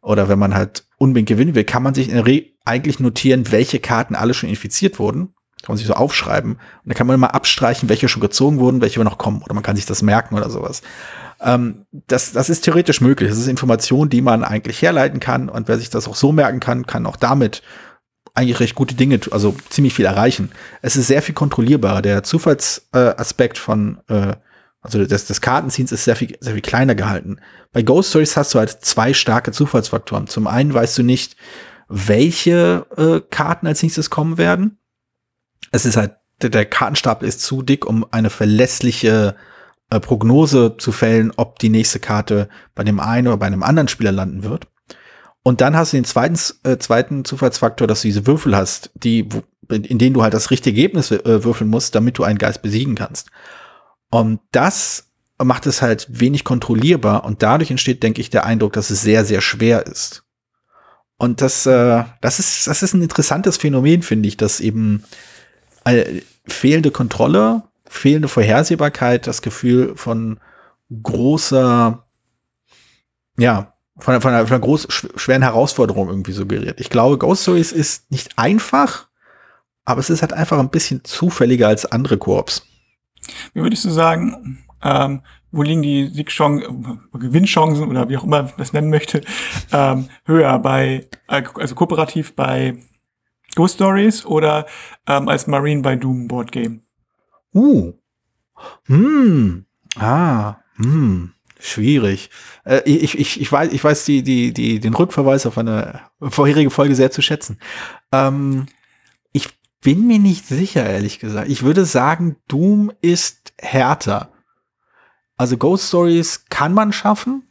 oder 0.00 0.28
wenn 0.28 0.38
man 0.38 0.54
halt 0.54 0.84
unbedingt 0.96 1.28
gewinnen 1.28 1.54
will, 1.54 1.64
kann 1.64 1.82
man 1.82 1.94
sich 1.94 2.10
eigentlich 2.64 3.00
notieren, 3.00 3.50
welche 3.50 3.80
Karten 3.80 4.14
alle 4.14 4.34
schon 4.34 4.48
infiziert 4.48 4.98
wurden. 4.98 5.34
Kann 5.62 5.72
man 5.74 5.76
sich 5.76 5.88
so 5.88 5.94
aufschreiben. 5.94 6.52
Und 6.52 6.60
dann 6.84 6.94
kann 6.94 7.08
man 7.08 7.18
mal 7.18 7.28
abstreichen, 7.28 7.88
welche 7.88 8.08
schon 8.08 8.20
gezogen 8.20 8.60
wurden, 8.60 8.80
welche 8.80 9.02
noch 9.02 9.18
kommen. 9.18 9.42
Oder 9.42 9.54
man 9.54 9.64
kann 9.64 9.74
sich 9.74 9.86
das 9.86 10.02
merken 10.02 10.36
oder 10.36 10.50
sowas. 10.50 10.82
Ähm, 11.40 11.84
das, 11.90 12.32
das 12.32 12.48
ist 12.48 12.62
theoretisch 12.62 13.00
möglich. 13.00 13.28
Das 13.28 13.38
ist 13.38 13.48
Information, 13.48 14.08
die 14.08 14.22
man 14.22 14.44
eigentlich 14.44 14.80
herleiten 14.80 15.18
kann. 15.18 15.48
Und 15.48 15.66
wer 15.66 15.78
sich 15.78 15.90
das 15.90 16.06
auch 16.06 16.14
so 16.14 16.30
merken 16.30 16.60
kann, 16.60 16.86
kann 16.86 17.06
auch 17.06 17.16
damit 17.16 17.62
eigentlich 18.34 18.60
recht 18.60 18.76
gute 18.76 18.94
Dinge, 18.94 19.18
also 19.32 19.56
ziemlich 19.68 19.94
viel 19.94 20.04
erreichen. 20.04 20.52
Es 20.80 20.94
ist 20.94 21.08
sehr 21.08 21.22
viel 21.22 21.34
kontrollierbarer. 21.34 22.02
Der 22.02 22.22
Zufallsaspekt 22.22 23.56
äh, 23.56 23.60
von 23.60 23.98
äh, 24.06 24.36
also 24.80 25.04
das, 25.04 25.26
das 25.26 25.40
Kartenziehens 25.40 25.92
ist 25.92 26.04
sehr 26.04 26.16
viel, 26.16 26.36
sehr 26.40 26.54
viel 26.54 26.62
kleiner 26.62 26.94
gehalten. 26.94 27.40
Bei 27.72 27.82
Ghost 27.82 28.10
Stories 28.10 28.36
hast 28.36 28.54
du 28.54 28.58
halt 28.58 28.70
zwei 28.70 29.12
starke 29.12 29.52
Zufallsfaktoren. 29.52 30.28
Zum 30.28 30.46
einen 30.46 30.72
weißt 30.72 30.98
du 30.98 31.02
nicht, 31.02 31.36
welche 31.88 32.86
äh, 32.96 33.20
Karten 33.28 33.66
als 33.66 33.82
nächstes 33.82 34.10
kommen 34.10 34.38
werden. 34.38 34.78
Es 35.70 35.84
ist 35.84 35.96
halt, 35.96 36.12
der, 36.40 36.64
Kartenstapel 36.64 37.28
ist 37.28 37.40
zu 37.40 37.62
dick, 37.62 37.86
um 37.86 38.06
eine 38.12 38.30
verlässliche 38.30 39.34
äh, 39.90 39.98
Prognose 39.98 40.76
zu 40.78 40.92
fällen, 40.92 41.32
ob 41.36 41.58
die 41.58 41.70
nächste 41.70 41.98
Karte 41.98 42.48
bei 42.74 42.84
dem 42.84 43.00
einen 43.00 43.26
oder 43.26 43.38
bei 43.38 43.46
einem 43.46 43.62
anderen 43.62 43.88
Spieler 43.88 44.12
landen 44.12 44.44
wird. 44.44 44.68
Und 45.42 45.60
dann 45.60 45.76
hast 45.76 45.92
du 45.92 45.96
den 45.96 46.04
zweiten, 46.04 46.38
äh, 46.62 46.78
zweiten 46.78 47.24
Zufallsfaktor, 47.24 47.86
dass 47.86 48.02
du 48.02 48.08
diese 48.08 48.26
Würfel 48.26 48.54
hast, 48.56 48.90
die, 48.94 49.28
in 49.70 49.98
denen 49.98 50.14
du 50.14 50.22
halt 50.22 50.34
das 50.34 50.50
richtige 50.50 50.76
Ergebnis 50.76 51.10
äh, 51.10 51.42
würfeln 51.42 51.70
musst, 51.70 51.94
damit 51.94 52.18
du 52.18 52.24
einen 52.24 52.38
Geist 52.38 52.62
besiegen 52.62 52.94
kannst. 52.94 53.30
Und 54.10 54.40
das 54.52 55.08
macht 55.42 55.66
es 55.66 55.82
halt 55.82 56.06
wenig 56.08 56.44
kontrollierbar 56.44 57.24
und 57.24 57.42
dadurch 57.42 57.70
entsteht, 57.70 58.02
denke 58.02 58.20
ich, 58.20 58.30
der 58.30 58.44
Eindruck, 58.44 58.72
dass 58.72 58.90
es 58.90 59.02
sehr, 59.02 59.24
sehr 59.24 59.40
schwer 59.40 59.86
ist. 59.86 60.24
Und 61.16 61.40
das, 61.40 61.66
äh, 61.66 62.04
das 62.20 62.38
ist, 62.38 62.66
das 62.66 62.82
ist 62.82 62.94
ein 62.94 63.02
interessantes 63.02 63.56
Phänomen, 63.56 64.02
finde 64.02 64.28
ich, 64.28 64.36
dass 64.36 64.60
eben 64.60 65.04
äh, 65.84 66.22
fehlende 66.46 66.90
Kontrolle, 66.90 67.64
fehlende 67.88 68.28
Vorhersehbarkeit, 68.28 69.26
das 69.26 69.42
Gefühl 69.42 69.96
von 69.96 70.38
großer, 71.02 72.04
ja, 73.36 73.74
von, 73.98 74.14
einer, 74.14 74.20
von 74.20 74.32
einer, 74.32 74.46
von 74.46 74.54
einer 74.54 74.64
groß, 74.64 74.86
schweren 75.16 75.42
Herausforderung 75.42 76.08
irgendwie 76.08 76.32
suggeriert. 76.32 76.80
Ich 76.80 76.90
glaube, 76.90 77.18
Ghost 77.18 77.42
Stories 77.42 77.72
ist 77.72 78.10
nicht 78.10 78.38
einfach, 78.38 79.08
aber 79.84 80.00
es 80.00 80.10
ist 80.10 80.22
halt 80.22 80.32
einfach 80.32 80.58
ein 80.58 80.70
bisschen 80.70 81.04
zufälliger 81.04 81.66
als 81.68 81.84
andere 81.86 82.18
Korps. 82.18 82.62
Wie 83.54 83.62
würdest 83.62 83.84
du 83.84 83.90
sagen, 83.90 84.58
ähm, 84.82 85.22
wo 85.50 85.62
liegen 85.62 85.82
die 85.82 86.06
Siegchancen, 86.08 87.08
Gewinnchancen 87.12 87.88
oder 87.88 88.08
wie 88.08 88.16
auch 88.16 88.24
immer 88.24 88.42
man 88.42 88.52
das 88.58 88.72
nennen 88.72 88.90
möchte, 88.90 89.22
ähm, 89.72 90.08
höher 90.24 90.58
bei, 90.58 91.08
also 91.26 91.74
kooperativ 91.74 92.34
bei 92.34 92.76
Ghost 93.54 93.76
Stories 93.76 94.24
oder 94.24 94.66
ähm, 95.06 95.28
als 95.28 95.46
Marine 95.46 95.82
bei 95.82 95.96
Doom 95.96 96.28
Board 96.28 96.52
Game? 96.52 96.82
Uh. 97.54 97.92
Hm. 98.86 99.64
Ah. 99.96 100.56
Hm. 100.76 101.32
Schwierig. 101.60 102.30
Äh, 102.64 102.82
ich, 102.84 103.18
ich, 103.18 103.40
ich 103.40 103.50
weiß, 103.50 103.72
ich 103.72 103.82
weiß 103.82 104.04
die, 104.04 104.22
die, 104.22 104.52
die, 104.52 104.78
den 104.78 104.94
Rückverweis 104.94 105.44
auf 105.44 105.58
eine 105.58 106.02
vorherige 106.20 106.70
Folge 106.70 106.94
sehr 106.94 107.10
zu 107.10 107.20
schätzen. 107.20 107.58
Ähm, 108.12 108.66
bin 109.80 110.06
mir 110.06 110.18
nicht 110.18 110.46
sicher, 110.46 110.84
ehrlich 110.84 111.18
gesagt. 111.18 111.48
Ich 111.48 111.62
würde 111.62 111.84
sagen, 111.84 112.36
Doom 112.48 112.92
ist 113.00 113.52
härter. 113.60 114.30
Also 115.36 115.56
Ghost 115.56 115.88
Stories 115.88 116.44
kann 116.48 116.74
man 116.74 116.92
schaffen. 116.92 117.44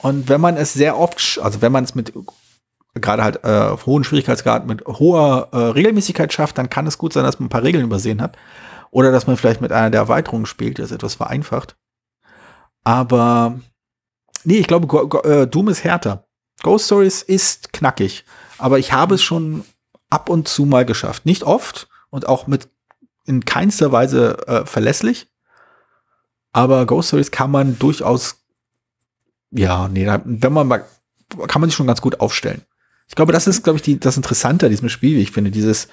Und 0.00 0.28
wenn 0.28 0.40
man 0.40 0.56
es 0.56 0.72
sehr 0.72 0.98
oft, 0.98 1.38
also 1.42 1.60
wenn 1.60 1.72
man 1.72 1.84
es 1.84 1.94
mit 1.94 2.12
gerade 2.94 3.22
halt 3.22 3.44
äh, 3.44 3.76
hohen 3.86 4.04
Schwierigkeitsgrad 4.04 4.66
mit 4.66 4.84
hoher 4.86 5.48
äh, 5.52 5.56
Regelmäßigkeit 5.56 6.32
schafft, 6.32 6.58
dann 6.58 6.70
kann 6.70 6.86
es 6.86 6.98
gut 6.98 7.12
sein, 7.12 7.24
dass 7.24 7.38
man 7.38 7.46
ein 7.46 7.50
paar 7.50 7.62
Regeln 7.62 7.84
übersehen 7.84 8.20
hat. 8.20 8.36
Oder 8.90 9.12
dass 9.12 9.26
man 9.26 9.36
vielleicht 9.36 9.60
mit 9.60 9.72
einer 9.72 9.90
der 9.90 10.00
Erweiterungen 10.00 10.46
spielt, 10.46 10.78
das 10.78 10.92
etwas 10.92 11.14
vereinfacht. 11.14 11.76
Aber 12.84 13.60
nee, 14.44 14.56
ich 14.58 14.66
glaube, 14.66 14.86
Go 14.86 15.06
Go 15.06 15.20
äh, 15.20 15.46
Doom 15.46 15.68
ist 15.68 15.84
härter. 15.84 16.26
Ghost 16.62 16.86
Stories 16.86 17.22
ist 17.22 17.72
knackig. 17.72 18.24
Aber 18.56 18.78
ich 18.78 18.92
habe 18.92 19.16
es 19.16 19.22
schon 19.22 19.64
ab 20.10 20.28
und 20.28 20.48
zu 20.48 20.64
mal 20.64 20.84
geschafft. 20.84 21.26
Nicht 21.26 21.42
oft 21.42 21.88
und 22.10 22.26
auch 22.26 22.46
mit 22.46 22.68
in 23.26 23.44
keinster 23.44 23.92
Weise 23.92 24.46
äh, 24.46 24.66
verlässlich. 24.66 25.28
Aber 26.52 26.86
Ghost 26.86 27.08
Stories 27.08 27.30
kann 27.30 27.50
man 27.50 27.78
durchaus, 27.78 28.36
ja, 29.50 29.88
nee, 29.88 30.06
wenn 30.24 30.52
man 30.52 30.66
mal, 30.66 30.84
kann 31.46 31.60
man 31.60 31.68
sich 31.68 31.76
schon 31.76 31.86
ganz 31.86 32.00
gut 32.00 32.20
aufstellen. 32.20 32.62
Ich 33.06 33.14
glaube, 33.14 33.32
das 33.32 33.46
ist, 33.46 33.62
glaube 33.62 33.76
ich, 33.76 33.82
die, 33.82 34.00
das 34.00 34.16
Interessante 34.16 34.66
an 34.66 34.70
diesem 34.70 34.88
Spiel, 34.88 35.16
wie 35.16 35.22
ich 35.22 35.30
finde, 35.30 35.50
dieses, 35.50 35.88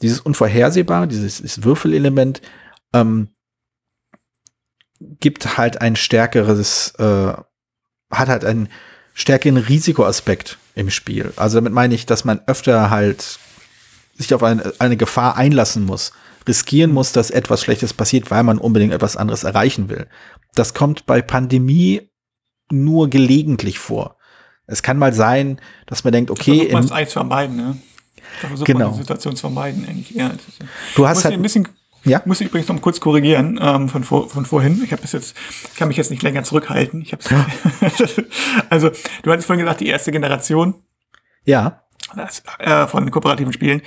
dieses 0.00 0.20
Unvorhersehbare, 0.20 1.08
dieses, 1.08 1.38
dieses 1.38 1.64
Würfelelement, 1.64 2.42
ähm, 2.92 3.28
gibt 5.00 5.56
halt 5.56 5.80
ein 5.80 5.96
stärkeres, 5.96 6.94
äh, 6.98 7.32
hat 8.10 8.28
halt 8.28 8.44
einen 8.44 8.68
stärkeren 9.14 9.56
Risikoaspekt 9.56 10.58
im 10.74 10.90
Spiel. 10.90 11.32
Also 11.36 11.58
damit 11.58 11.72
meine 11.72 11.94
ich, 11.94 12.06
dass 12.06 12.24
man 12.24 12.40
öfter 12.46 12.90
halt 12.90 13.38
sich 14.16 14.34
auf 14.34 14.42
eine, 14.42 14.72
eine 14.78 14.96
Gefahr 14.96 15.36
einlassen 15.36 15.84
muss, 15.84 16.12
riskieren 16.46 16.92
muss, 16.92 17.12
dass 17.12 17.30
etwas 17.30 17.62
Schlechtes 17.62 17.92
passiert, 17.94 18.30
weil 18.30 18.42
man 18.42 18.58
unbedingt 18.58 18.92
etwas 18.92 19.16
anderes 19.16 19.44
erreichen 19.44 19.88
will. 19.88 20.06
Das 20.54 20.74
kommt 20.74 21.06
bei 21.06 21.22
Pandemie 21.22 22.10
nur 22.70 23.08
gelegentlich 23.08 23.78
vor. 23.78 24.16
Es 24.66 24.82
kann 24.82 24.98
mal 24.98 25.12
sein, 25.12 25.60
dass 25.86 26.04
man 26.04 26.12
denkt, 26.12 26.30
okay. 26.30 26.68
Da 26.68 26.74
man 26.74 26.84
es 26.84 26.92
eigentlich 26.92 27.12
vermeiden, 27.12 27.56
ne? 27.56 27.78
Da 28.40 28.48
versucht 28.48 28.66
genau. 28.66 28.86
man 28.86 28.92
die 28.92 29.00
Situation 29.00 29.36
zu 29.36 29.40
vermeiden, 29.40 29.86
eigentlich. 29.86 30.10
Ja, 30.10 30.32
du 30.94 31.06
hast 31.06 31.24
halt 31.24 31.34
ein 31.34 31.42
bisschen 31.42 31.68
ja. 32.04 32.22
Muss 32.24 32.40
ich 32.40 32.48
übrigens 32.48 32.68
noch 32.68 32.80
kurz 32.80 33.00
korrigieren 33.00 33.58
ähm, 33.62 33.88
von, 33.88 34.04
vor, 34.04 34.28
von 34.28 34.44
vorhin. 34.44 34.82
Ich 34.84 34.92
habe 34.92 35.02
das 35.02 35.12
jetzt, 35.12 35.36
kann 35.76 35.88
mich 35.88 35.96
jetzt 35.96 36.10
nicht 36.10 36.22
länger 36.22 36.42
zurückhalten. 36.42 37.02
Ich 37.02 37.12
hab's, 37.12 37.30
ja. 37.30 37.46
also, 38.70 38.90
du 39.22 39.30
hattest 39.30 39.46
vorhin 39.46 39.64
gesagt, 39.64 39.80
die 39.80 39.88
erste 39.88 40.10
Generation. 40.10 40.74
Ja. 41.44 41.82
Das, 42.16 42.42
äh, 42.58 42.86
von 42.86 43.10
kooperativen 43.10 43.52
Spielen. 43.52 43.82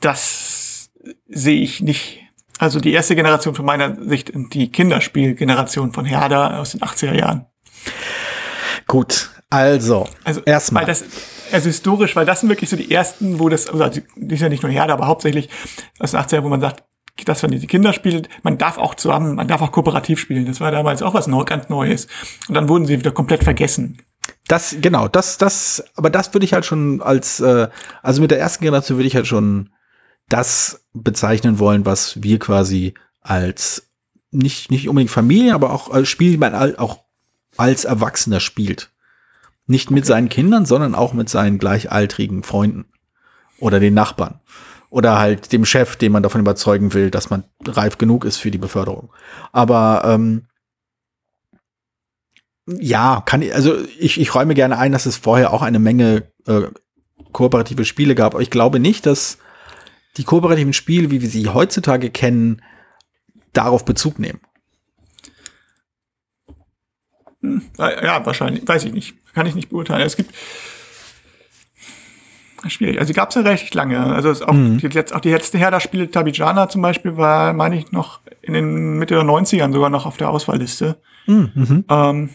Das 0.00 0.90
sehe 1.28 1.60
ich 1.60 1.80
nicht. 1.80 2.20
Also 2.58 2.78
die 2.78 2.92
erste 2.92 3.16
Generation 3.16 3.54
von 3.54 3.64
meiner 3.64 3.96
Sicht 4.04 4.32
die 4.34 4.70
Kinderspielgeneration 4.70 5.92
von 5.92 6.04
Herder 6.04 6.60
aus 6.60 6.72
den 6.72 6.80
80er 6.80 7.14
Jahren. 7.14 7.46
Gut, 8.86 9.30
also, 9.48 10.08
also 10.24 10.40
erstmal. 10.42 10.84
Das, 10.84 11.04
also 11.52 11.66
historisch, 11.66 12.16
weil 12.16 12.26
das 12.26 12.40
sind 12.40 12.48
wirklich 12.48 12.70
so 12.70 12.76
die 12.76 12.90
ersten, 12.90 13.38
wo 13.38 13.48
das, 13.48 13.68
also 13.68 14.00
die 14.16 14.34
ist 14.34 14.40
ja 14.40 14.48
nicht 14.48 14.62
nur 14.62 14.72
Herde, 14.72 14.92
aber 14.92 15.06
hauptsächlich 15.06 15.48
aus 15.98 16.12
den 16.12 16.20
80er, 16.20 16.42
wo 16.42 16.48
man 16.48 16.60
sagt, 16.60 16.84
das 17.24 17.42
waren 17.42 17.50
diese 17.50 17.66
Kinderspiele, 17.66 18.22
man 18.42 18.58
darf 18.58 18.78
auch 18.78 18.94
zusammen, 18.94 19.34
man 19.34 19.48
darf 19.48 19.60
auch 19.60 19.72
kooperativ 19.72 20.20
spielen. 20.20 20.46
Das 20.46 20.60
war 20.60 20.70
damals 20.70 21.02
auch 21.02 21.14
was 21.14 21.28
ganz 21.46 21.68
Neues. 21.68 22.06
Und 22.48 22.54
dann 22.54 22.68
wurden 22.68 22.86
sie 22.86 22.98
wieder 22.98 23.12
komplett 23.12 23.44
vergessen. 23.44 23.98
Das, 24.48 24.76
genau, 24.80 25.08
das, 25.08 25.38
das, 25.38 25.84
aber 25.96 26.10
das 26.10 26.32
würde 26.32 26.44
ich 26.44 26.52
halt 26.52 26.64
schon 26.64 27.02
als, 27.02 27.40
äh, 27.40 27.68
also 28.02 28.22
mit 28.22 28.30
der 28.30 28.40
ersten 28.40 28.64
Generation 28.64 28.98
würde 28.98 29.08
ich 29.08 29.16
halt 29.16 29.26
schon 29.26 29.70
das 30.28 30.86
bezeichnen 30.92 31.58
wollen, 31.58 31.84
was 31.84 32.22
wir 32.22 32.38
quasi 32.38 32.94
als 33.20 33.90
nicht, 34.30 34.70
nicht 34.70 34.88
unbedingt 34.88 35.10
Familie, 35.10 35.54
aber 35.54 35.72
auch 35.72 35.90
als 35.90 36.08
Spiel, 36.08 36.32
die 36.32 36.38
man 36.38 36.54
auch 36.76 37.00
als 37.56 37.84
Erwachsener 37.84 38.40
spielt. 38.40 38.92
Nicht 39.70 39.88
okay. 39.88 39.94
mit 39.94 40.06
seinen 40.06 40.28
Kindern, 40.28 40.66
sondern 40.66 40.94
auch 40.94 41.12
mit 41.12 41.28
seinen 41.28 41.58
gleichaltrigen 41.58 42.42
Freunden 42.42 42.86
oder 43.58 43.80
den 43.80 43.94
Nachbarn 43.94 44.40
oder 44.90 45.18
halt 45.18 45.52
dem 45.52 45.64
Chef, 45.64 45.96
den 45.96 46.12
man 46.12 46.22
davon 46.22 46.40
überzeugen 46.40 46.92
will, 46.92 47.10
dass 47.10 47.30
man 47.30 47.44
reif 47.64 47.96
genug 47.96 48.24
ist 48.24 48.38
für 48.38 48.50
die 48.50 48.58
Beförderung. 48.58 49.12
Aber 49.52 50.02
ähm, 50.04 50.46
ja, 52.66 53.22
kann 53.24 53.42
ich, 53.42 53.54
also 53.54 53.76
ich, 53.98 54.20
ich 54.20 54.34
räume 54.34 54.54
gerne 54.54 54.78
ein, 54.78 54.92
dass 54.92 55.06
es 55.06 55.16
vorher 55.16 55.52
auch 55.52 55.62
eine 55.62 55.78
Menge 55.78 56.24
äh, 56.46 56.62
kooperative 57.32 57.84
Spiele 57.84 58.14
gab. 58.14 58.34
Aber 58.34 58.42
ich 58.42 58.50
glaube 58.50 58.80
nicht, 58.80 59.06
dass 59.06 59.38
die 60.16 60.24
kooperativen 60.24 60.72
Spiele, 60.72 61.10
wie 61.10 61.22
wir 61.22 61.28
sie 61.28 61.48
heutzutage 61.48 62.10
kennen, 62.10 62.62
darauf 63.52 63.84
Bezug 63.84 64.18
nehmen. 64.18 64.40
Hm, 67.42 67.62
ja, 67.78 68.24
wahrscheinlich, 68.26 68.66
weiß 68.66 68.84
ich 68.84 68.92
nicht. 68.92 69.14
Kann 69.34 69.46
ich 69.46 69.54
nicht 69.54 69.70
beurteilen. 69.70 70.06
Es 70.06 70.16
gibt 70.16 70.34
schwierig. 72.68 72.98
Also 72.98 73.12
die 73.12 73.16
gab 73.16 73.30
es 73.30 73.36
ja 73.36 73.42
recht 73.42 73.74
lange. 73.74 73.98
Also 74.00 74.44
auch, 74.44 74.52
mhm. 74.52 74.78
die, 74.78 74.86
jetzt, 74.88 75.14
auch 75.14 75.20
die 75.20 75.30
letzte 75.30 75.58
Herder-Spiele, 75.58 76.10
Tabijana 76.10 76.68
zum 76.68 76.82
Beispiel, 76.82 77.16
war, 77.16 77.52
meine 77.52 77.78
ich, 77.78 77.92
noch 77.92 78.20
in 78.42 78.52
den 78.52 78.98
Mitte 78.98 79.14
der 79.14 79.24
90ern 79.24 79.72
sogar 79.72 79.90
noch 79.90 80.06
auf 80.06 80.16
der 80.16 80.30
Auswahlliste. 80.30 80.96
Mhm. 81.26 81.52
mhm. 81.54 81.84
Ähm, 81.88 82.30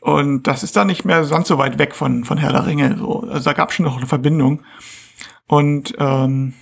und 0.00 0.48
das 0.48 0.64
ist 0.64 0.74
dann 0.74 0.88
nicht 0.88 1.04
mehr 1.04 1.24
ganz 1.26 1.46
so 1.46 1.58
weit 1.58 1.78
weg 1.78 1.94
von, 1.94 2.24
von 2.24 2.36
Herr 2.36 2.50
der 2.50 2.66
Ringe. 2.66 2.96
So. 2.98 3.20
Also 3.20 3.44
da 3.44 3.52
gab 3.52 3.72
schon 3.72 3.86
noch 3.86 3.98
eine 3.98 4.08
Verbindung. 4.08 4.62
Und 5.46 5.94
ähm, 5.98 6.54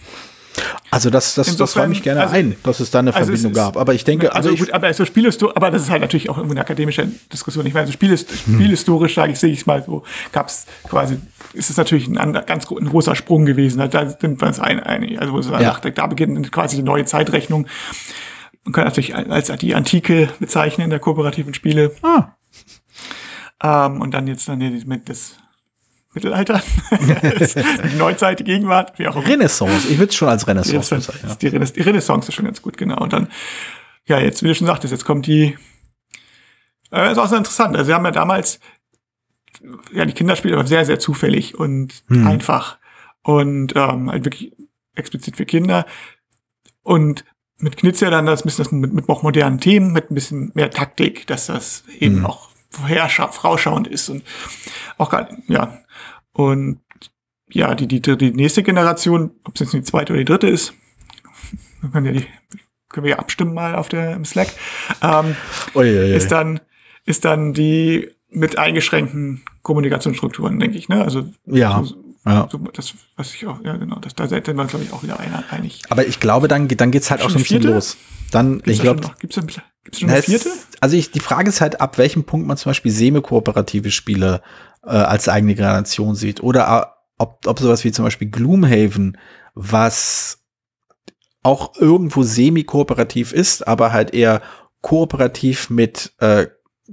also 0.90 1.08
das, 1.08 1.34
das, 1.34 1.48
Insofern, 1.48 1.66
das 1.66 1.76
räume 1.76 1.92
ich 1.94 2.02
gerne 2.02 2.20
also, 2.22 2.34
ein, 2.34 2.56
dass 2.64 2.80
es 2.80 2.90
da 2.90 2.98
eine 2.98 3.14
also 3.14 3.26
Verbindung 3.26 3.52
gab. 3.52 3.76
Aber 3.76 3.94
ich 3.94 4.04
denke, 4.04 4.34
also, 4.34 4.50
also 4.50 4.64
gut, 4.64 4.72
aber 4.74 4.92
so 4.92 5.04
Spielhistorisch, 5.04 5.54
aber 5.56 5.70
das 5.70 5.82
ist 5.82 5.90
halt 5.90 6.00
natürlich 6.00 6.28
auch 6.28 6.36
irgendwie 6.36 6.54
eine 6.54 6.62
akademische 6.62 7.08
Diskussion. 7.32 7.64
Ich 7.66 7.74
meine, 7.74 7.86
so 7.86 7.92
Spielhist 7.92 8.30
hm. 8.30 8.54
spielhistorisch 8.54 9.14
sage 9.14 9.32
ich, 9.32 9.38
sehe 9.38 9.52
ich 9.52 9.60
es 9.60 9.66
mal 9.66 9.84
so, 9.84 10.02
gab 10.32 10.48
es 10.48 10.66
quasi, 10.88 11.18
ist 11.52 11.70
es 11.70 11.76
natürlich 11.76 12.08
ein, 12.08 12.32
ganz 12.46 12.68
ein 12.70 12.88
großer 12.88 13.14
Sprung 13.14 13.46
gewesen. 13.46 13.78
Da 13.90 14.08
sind 14.08 14.40
wir 14.40 14.48
uns 14.48 14.58
einig. 14.58 15.20
Also 15.20 15.52
ja. 15.52 15.78
da 15.78 16.06
beginnt 16.06 16.50
quasi 16.50 16.76
die 16.76 16.82
neue 16.82 17.04
Zeitrechnung. 17.04 17.66
Man 18.64 18.72
kann 18.72 18.84
natürlich 18.84 19.14
als 19.14 19.46
die 19.58 19.74
Antike 19.74 20.28
bezeichnen 20.38 20.84
in 20.84 20.90
der 20.90 20.98
kooperativen 20.98 21.54
Spiele. 21.54 21.92
Ah. 22.02 22.34
Ähm, 23.62 24.00
und 24.00 24.12
dann 24.12 24.26
jetzt 24.26 24.48
dann 24.48 24.58
mit 24.58 25.08
das 25.08 25.36
Mittelalter, 26.12 26.60
Neuzeit, 27.98 28.44
Gegenwart, 28.44 28.98
wie 28.98 29.06
auch 29.06 29.14
immer. 29.14 29.26
Renaissance, 29.26 29.86
ich 29.88 29.98
würde 29.98 30.10
es 30.10 30.16
schon 30.16 30.28
als 30.28 30.46
Renaissance 30.46 30.94
bezeichnen. 30.94 31.30
Ja. 31.30 31.36
Die, 31.36 31.46
Renaissance, 31.46 31.72
die 31.74 31.82
Renaissance 31.82 32.28
ist 32.28 32.34
schon 32.34 32.46
ganz 32.46 32.62
gut, 32.62 32.76
genau. 32.76 33.00
Und 33.00 33.12
dann, 33.12 33.28
ja, 34.06 34.18
jetzt, 34.18 34.42
wie 34.42 34.48
du 34.48 34.54
schon 34.54 34.66
sagtest, 34.66 34.90
jetzt 34.90 35.04
kommt 35.04 35.26
die, 35.26 35.56
äh, 36.90 37.12
ist 37.12 37.18
auch 37.18 37.28
sehr 37.28 37.38
interessant. 37.38 37.76
Also 37.76 37.88
wir 37.88 37.94
haben 37.94 38.04
ja 38.04 38.10
damals, 38.10 38.58
ja, 39.92 40.04
die 40.04 40.12
Kinderspiele 40.12 40.56
waren 40.56 40.66
sehr, 40.66 40.84
sehr 40.84 40.98
zufällig 40.98 41.54
und 41.56 42.02
hm. 42.08 42.26
einfach 42.26 42.78
und 43.22 43.76
ähm, 43.76 44.10
halt 44.10 44.24
wirklich 44.24 44.52
explizit 44.96 45.36
für 45.36 45.46
Kinder. 45.46 45.86
Und 46.82 47.24
mit 47.58 47.76
Knizia 47.76 48.10
dann 48.10 48.26
das 48.26 48.42
bisschen 48.42 48.64
das 48.64 48.72
mit, 48.72 48.92
mit 48.92 49.08
auch 49.08 49.22
modernen 49.22 49.60
Themen, 49.60 49.92
mit 49.92 50.10
ein 50.10 50.14
bisschen 50.14 50.50
mehr 50.54 50.70
Taktik, 50.70 51.26
dass 51.28 51.46
das 51.46 51.84
eben 52.00 52.16
hm. 52.16 52.26
auch 52.26 52.50
vorherschauend 52.70 53.86
ist 53.86 54.08
und 54.08 54.24
auch 54.96 55.10
gar, 55.10 55.28
ja, 55.48 55.78
und 56.32 56.80
ja, 57.48 57.74
die, 57.74 57.86
die, 57.88 58.00
die 58.00 58.30
nächste 58.30 58.62
Generation, 58.62 59.32
ob 59.44 59.54
es 59.54 59.60
jetzt 59.60 59.72
die 59.72 59.82
zweite 59.82 60.12
oder 60.12 60.20
die 60.20 60.24
dritte 60.24 60.48
ist, 60.48 60.72
können 61.92 62.04
wir, 62.04 62.12
die, 62.12 62.26
können 62.88 63.04
wir 63.04 63.12
ja 63.12 63.18
abstimmen 63.18 63.54
mal 63.54 63.74
auf 63.74 63.88
der 63.88 64.14
im 64.14 64.24
Slack, 64.24 64.48
ähm, 65.02 65.36
ja, 65.74 65.82
ist 65.82 66.30
dann 66.30 66.60
ist 67.06 67.24
dann 67.24 67.52
die 67.54 68.08
mit 68.30 68.58
eingeschränkten 68.58 69.42
Kommunikationsstrukturen, 69.62 70.58
denke 70.58 70.78
ich. 70.78 70.88
Ne? 70.88 71.02
Also 71.02 71.28
ja. 71.46 71.82
So, 71.84 71.96
ja. 72.26 72.48
So, 72.50 72.58
das, 72.58 72.94
was 73.16 73.34
ich 73.34 73.46
auch, 73.46 73.64
ja 73.64 73.76
genau, 73.76 73.98
das, 73.98 74.14
da 74.14 74.28
sind 74.28 74.46
wir, 74.46 74.52
glaube 74.52 74.84
ich, 74.84 74.92
auch 74.92 75.02
wieder 75.02 75.18
einig. 75.50 75.82
Aber 75.88 76.06
ich 76.06 76.20
glaube, 76.20 76.48
dann, 76.48 76.68
dann 76.68 76.90
geht's 76.90 77.10
halt 77.10 77.22
auch 77.22 77.30
schon 77.30 77.40
ein 77.40 77.42
bisschen 77.42 77.62
los. 77.62 77.96
Dann, 78.30 78.56
gibt's 78.58 78.70
ich 78.70 78.80
glaube, 78.80 79.00
gibt's 79.18 79.36
da, 79.36 79.42
gibt's 79.82 80.00
schon 80.00 80.10
eine 80.10 80.22
vierte? 80.22 80.50
Also 80.80 80.96
ich, 80.96 81.10
die 81.10 81.20
Frage 81.20 81.48
ist 81.48 81.60
halt, 81.60 81.80
ab 81.80 81.96
welchem 81.96 82.24
Punkt 82.24 82.46
man 82.46 82.56
zum 82.58 82.70
Beispiel 82.70 82.92
semi-kooperative 82.92 83.90
Spiele 83.90 84.42
äh, 84.84 84.90
als 84.90 85.28
eigene 85.28 85.54
Generation 85.54 86.14
sieht. 86.14 86.42
Oder 86.42 86.82
äh, 86.82 87.00
ob, 87.18 87.46
ob 87.46 87.58
sowas 87.58 87.84
wie 87.84 87.92
zum 87.92 88.04
Beispiel 88.04 88.30
Gloomhaven, 88.30 89.18
was 89.54 90.38
auch 91.42 91.74
irgendwo 91.76 92.22
semi-kooperativ 92.22 93.32
ist, 93.32 93.66
aber 93.66 93.92
halt 93.92 94.12
eher 94.14 94.42
kooperativ 94.82 95.70
mit 95.70 96.12
äh, 96.18 96.46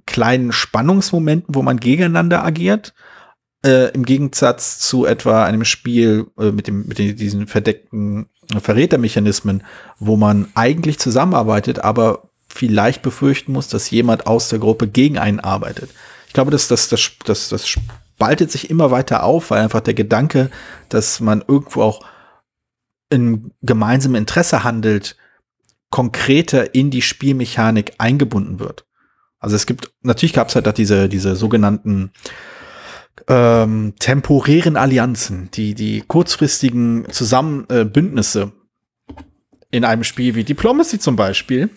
kleinen 0.06 0.52
Spannungsmomenten, 0.52 1.56
wo 1.56 1.62
man 1.62 1.80
gegeneinander 1.80 2.44
agiert. 2.44 2.94
Äh, 3.66 3.92
Im 3.92 4.06
Gegensatz 4.06 4.80
zu 4.80 5.06
etwa 5.06 5.46
einem 5.46 5.66
Spiel 5.66 6.28
äh, 6.40 6.52
mit, 6.52 6.68
dem, 6.68 6.88
mit 6.88 7.00
den, 7.00 7.16
diesen 7.16 7.48
verdeckten 7.48 8.28
Verrätermechanismen, 8.58 9.64
wo 10.00 10.16
man 10.16 10.48
eigentlich 10.56 11.00
zusammenarbeitet, 11.00 11.80
aber 11.80 12.30
vielleicht 12.48 13.02
befürchten 13.02 13.52
muss, 13.52 13.68
dass 13.68 13.90
jemand 13.90 14.26
aus 14.26 14.50
der 14.50 14.60
Gruppe 14.60 14.88
gegen 14.88 15.18
einen 15.18 15.40
arbeitet. 15.40 15.90
Ich 16.38 16.40
glaube, 16.40 16.52
dass 16.52 16.68
das, 16.68 16.88
das, 16.88 17.14
das, 17.26 17.50
das 17.50 17.68
spaltet 17.68 18.52
sich 18.52 18.70
immer 18.70 18.92
weiter 18.92 19.24
auf, 19.24 19.50
weil 19.50 19.60
einfach 19.60 19.80
der 19.80 19.96
Gedanke, 19.96 20.52
dass 20.88 21.20
man 21.20 21.44
irgendwo 21.48 21.82
auch 21.82 22.06
in 23.10 23.54
gemeinsamem 23.64 24.18
Interesse 24.18 24.64
handelt, 24.64 25.18
konkreter 25.90 26.76
in 26.76 26.92
die 26.92 27.02
Spielmechanik 27.02 27.94
eingebunden 27.98 28.60
wird. 28.60 28.86
Also 29.40 29.56
es 29.56 29.66
gibt, 29.66 29.92
natürlich 30.04 30.34
gab 30.34 30.50
es 30.50 30.56
halt 30.56 30.68
auch 30.68 30.74
diese, 30.74 31.10
diese 31.10 31.36
sogenannten 31.36 32.12
ähm, 33.28 33.96
temporären 33.98 34.78
Allianzen, 34.78 35.50
die, 35.56 35.74
die 35.74 36.04
kurzfristigen 36.08 37.08
Zusammenbündnisse 37.10 38.52
äh, 39.08 39.14
in 39.72 39.84
einem 39.84 40.04
Spiel 40.04 40.36
wie 40.36 40.44
Diplomacy 40.44 41.00
zum 41.00 41.16
Beispiel, 41.16 41.72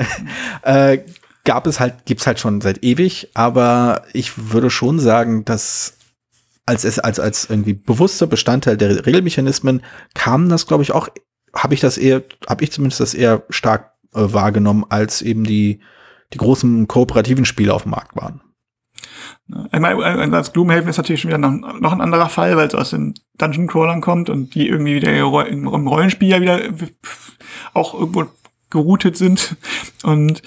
äh, 0.62 1.00
gab 1.44 1.66
es 1.66 1.80
halt, 1.80 2.04
gibt's 2.04 2.26
halt 2.26 2.38
schon 2.38 2.60
seit 2.60 2.82
ewig, 2.84 3.28
aber 3.34 4.02
ich 4.12 4.52
würde 4.52 4.70
schon 4.70 4.98
sagen, 4.98 5.44
dass 5.44 5.96
als 6.66 6.98
als 7.00 7.18
als 7.18 7.50
irgendwie 7.50 7.74
bewusster 7.74 8.26
Bestandteil 8.26 8.76
der 8.76 9.06
Regelmechanismen 9.06 9.82
kam 10.14 10.48
das, 10.48 10.66
glaube 10.66 10.82
ich, 10.82 10.92
auch, 10.92 11.08
habe 11.54 11.74
ich 11.74 11.80
das 11.80 11.98
eher, 11.98 12.22
habe 12.48 12.62
ich 12.62 12.70
zumindest 12.70 13.00
das 13.00 13.14
eher 13.14 13.42
stark 13.50 13.92
äh, 14.14 14.20
wahrgenommen, 14.32 14.84
als 14.88 15.22
eben 15.22 15.44
die 15.44 15.80
die 16.32 16.38
großen 16.38 16.86
kooperativen 16.86 17.44
Spiele 17.44 17.74
auf 17.74 17.82
dem 17.82 17.90
Markt 17.90 18.14
waren. 18.14 18.40
Ich 19.72 19.80
meine, 19.80 20.36
als 20.36 20.52
Gloomhaven 20.52 20.88
ist 20.88 20.96
natürlich 20.96 21.22
schon 21.22 21.30
wieder 21.30 21.38
noch, 21.38 21.80
noch 21.80 21.92
ein 21.92 22.00
anderer 22.00 22.28
Fall, 22.28 22.56
weil 22.56 22.68
es 22.68 22.74
aus 22.74 22.90
den 22.90 23.14
Dungeon 23.36 23.66
Crawlern 23.66 24.00
kommt 24.00 24.30
und 24.30 24.54
die 24.54 24.68
irgendwie 24.68 24.94
wieder 24.94 25.48
im 25.48 25.66
Rollenspiel 25.66 26.28
ja 26.28 26.40
wieder 26.40 26.60
auch 27.72 27.94
irgendwo 27.94 28.26
geroutet 28.70 29.16
sind 29.16 29.56
und 30.04 30.42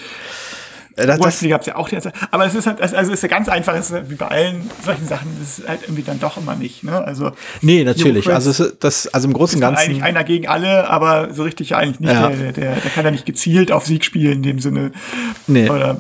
das, 0.96 1.20
das 1.20 1.42
gab 1.42 1.62
es 1.62 1.68
ja 1.68 1.76
auch 1.76 1.90
die 1.90 1.96
ganze 1.96 2.12
Aber 2.32 2.46
es 2.46 2.56
ist 2.56 2.68
halt, 2.68 2.82
also 2.82 3.12
es 3.12 3.20
ist 3.20 3.22
ja 3.24 3.30
ganz 3.30 3.50
einfach, 3.50 3.76
es 3.76 3.90
ist 3.90 4.10
wie 4.10 4.16
bei 4.16 4.28
allen 4.28 4.70
solchen 4.84 5.08
Sachen, 5.08 5.36
das 5.40 5.60
ist 5.60 5.68
halt 5.68 5.82
irgendwie 5.84 6.04
dann 6.04 6.20
doch 6.20 6.38
immer 6.38 6.56
nicht. 6.56 6.84
Ne? 6.84 7.04
Also, 7.04 7.32
nee, 7.62 7.84
natürlich. 7.84 8.30
Also, 8.32 8.52
es, 8.52 8.78
das, 8.80 9.08
also 9.08 9.28
im 9.28 9.34
Großen 9.34 9.56
und 9.56 9.62
Ganzen. 9.62 9.84
eigentlich 9.84 10.04
einer 10.04 10.24
gegen 10.24 10.48
alle, 10.48 10.90
aber 10.90 11.34
so 11.34 11.44
richtig 11.44 11.76
eigentlich 11.76 12.00
nicht. 12.00 12.14
Ja. 12.14 12.30
Der, 12.30 12.52
der, 12.52 12.76
der 12.76 12.92
kann 12.92 13.06
ja 13.06 13.12
nicht 13.12 13.26
gezielt 13.26 13.72
auf 13.72 13.86
Sieg 13.86 14.06
spielen 14.06 14.34
in 14.34 14.44
dem 14.44 14.60
Sinne. 14.60 14.92
Nee. 15.48 15.70
Oder, 15.70 15.98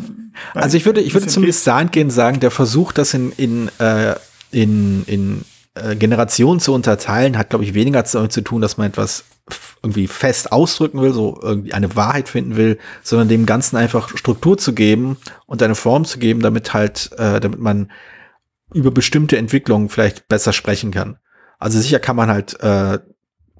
also 0.53 0.77
ich 0.77 0.85
würde, 0.85 1.01
ich 1.01 1.13
würde 1.13 1.27
zumindest 1.27 1.65
dahingehend 1.65 2.11
sagen, 2.11 2.39
der 2.39 2.51
Versuch, 2.51 2.91
das 2.91 3.13
in, 3.13 3.31
in, 3.33 3.69
äh, 3.79 4.15
in, 4.51 5.03
in 5.05 5.45
äh, 5.75 5.95
Generationen 5.95 6.59
zu 6.59 6.73
unterteilen, 6.73 7.37
hat, 7.37 7.49
glaube 7.49 7.65
ich, 7.65 7.73
weniger 7.73 8.03
damit 8.03 8.31
zu 8.31 8.41
tun, 8.41 8.61
dass 8.61 8.77
man 8.77 8.87
etwas 8.87 9.23
irgendwie 9.81 10.07
fest 10.07 10.51
ausdrücken 10.51 11.01
will, 11.01 11.13
so 11.13 11.37
irgendwie 11.41 11.73
eine 11.73 11.95
Wahrheit 11.95 12.29
finden 12.29 12.55
will, 12.55 12.79
sondern 13.01 13.27
dem 13.27 13.45
Ganzen 13.45 13.75
einfach 13.75 14.15
Struktur 14.17 14.57
zu 14.57 14.73
geben 14.73 15.17
und 15.45 15.61
eine 15.61 15.75
Form 15.75 16.05
zu 16.05 16.19
geben, 16.19 16.39
damit 16.41 16.73
halt, 16.73 17.11
äh, 17.17 17.39
damit 17.39 17.59
man 17.59 17.91
über 18.73 18.91
bestimmte 18.91 19.37
Entwicklungen 19.37 19.89
vielleicht 19.89 20.27
besser 20.27 20.53
sprechen 20.53 20.91
kann. 20.91 21.17
Also 21.59 21.79
sicher 21.79 21.99
kann 21.99 22.15
man 22.15 22.29
halt, 22.29 22.59
äh, 22.61 22.99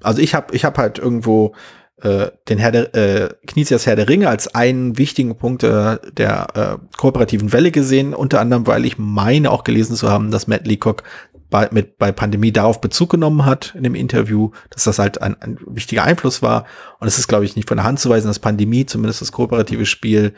also 0.02 0.20
ich 0.20 0.34
habe 0.34 0.54
ich 0.54 0.64
hab 0.64 0.78
halt 0.78 0.98
irgendwo 0.98 1.54
äh, 2.02 2.30
den 2.48 2.58
Herr 2.58 2.72
der, 2.72 2.94
äh, 2.94 3.28
Knisias 3.46 3.86
Herr 3.86 3.96
der 3.96 4.08
Ringe 4.08 4.28
als 4.28 4.54
einen 4.54 4.98
wichtigen 4.98 5.36
Punkt 5.36 5.62
äh, 5.62 5.98
der 6.12 6.46
äh, 6.54 6.96
kooperativen 6.96 7.52
Welle 7.52 7.70
gesehen, 7.70 8.14
unter 8.14 8.40
anderem, 8.40 8.66
weil 8.66 8.84
ich 8.84 8.98
meine 8.98 9.50
auch 9.50 9.64
gelesen 9.64 9.96
zu 9.96 10.10
haben, 10.10 10.30
dass 10.30 10.46
Matt 10.46 10.66
Leacock 10.66 11.02
bei, 11.50 11.68
mit, 11.70 11.98
bei 11.98 12.12
Pandemie 12.12 12.52
darauf 12.52 12.80
Bezug 12.80 13.10
genommen 13.10 13.44
hat 13.44 13.74
in 13.76 13.84
dem 13.84 13.94
Interview, 13.94 14.50
dass 14.70 14.84
das 14.84 14.98
halt 14.98 15.22
ein, 15.22 15.40
ein 15.40 15.58
wichtiger 15.66 16.04
Einfluss 16.04 16.42
war. 16.42 16.64
Und 17.00 17.06
es 17.08 17.18
ist, 17.18 17.28
glaube 17.28 17.44
ich, 17.44 17.56
nicht 17.56 17.68
von 17.68 17.76
der 17.76 17.84
Hand 17.84 18.00
zu 18.00 18.10
weisen, 18.10 18.26
dass 18.28 18.38
Pandemie, 18.38 18.86
zumindest 18.86 19.20
das 19.20 19.32
kooperative 19.32 19.86
Spiel, 19.86 20.34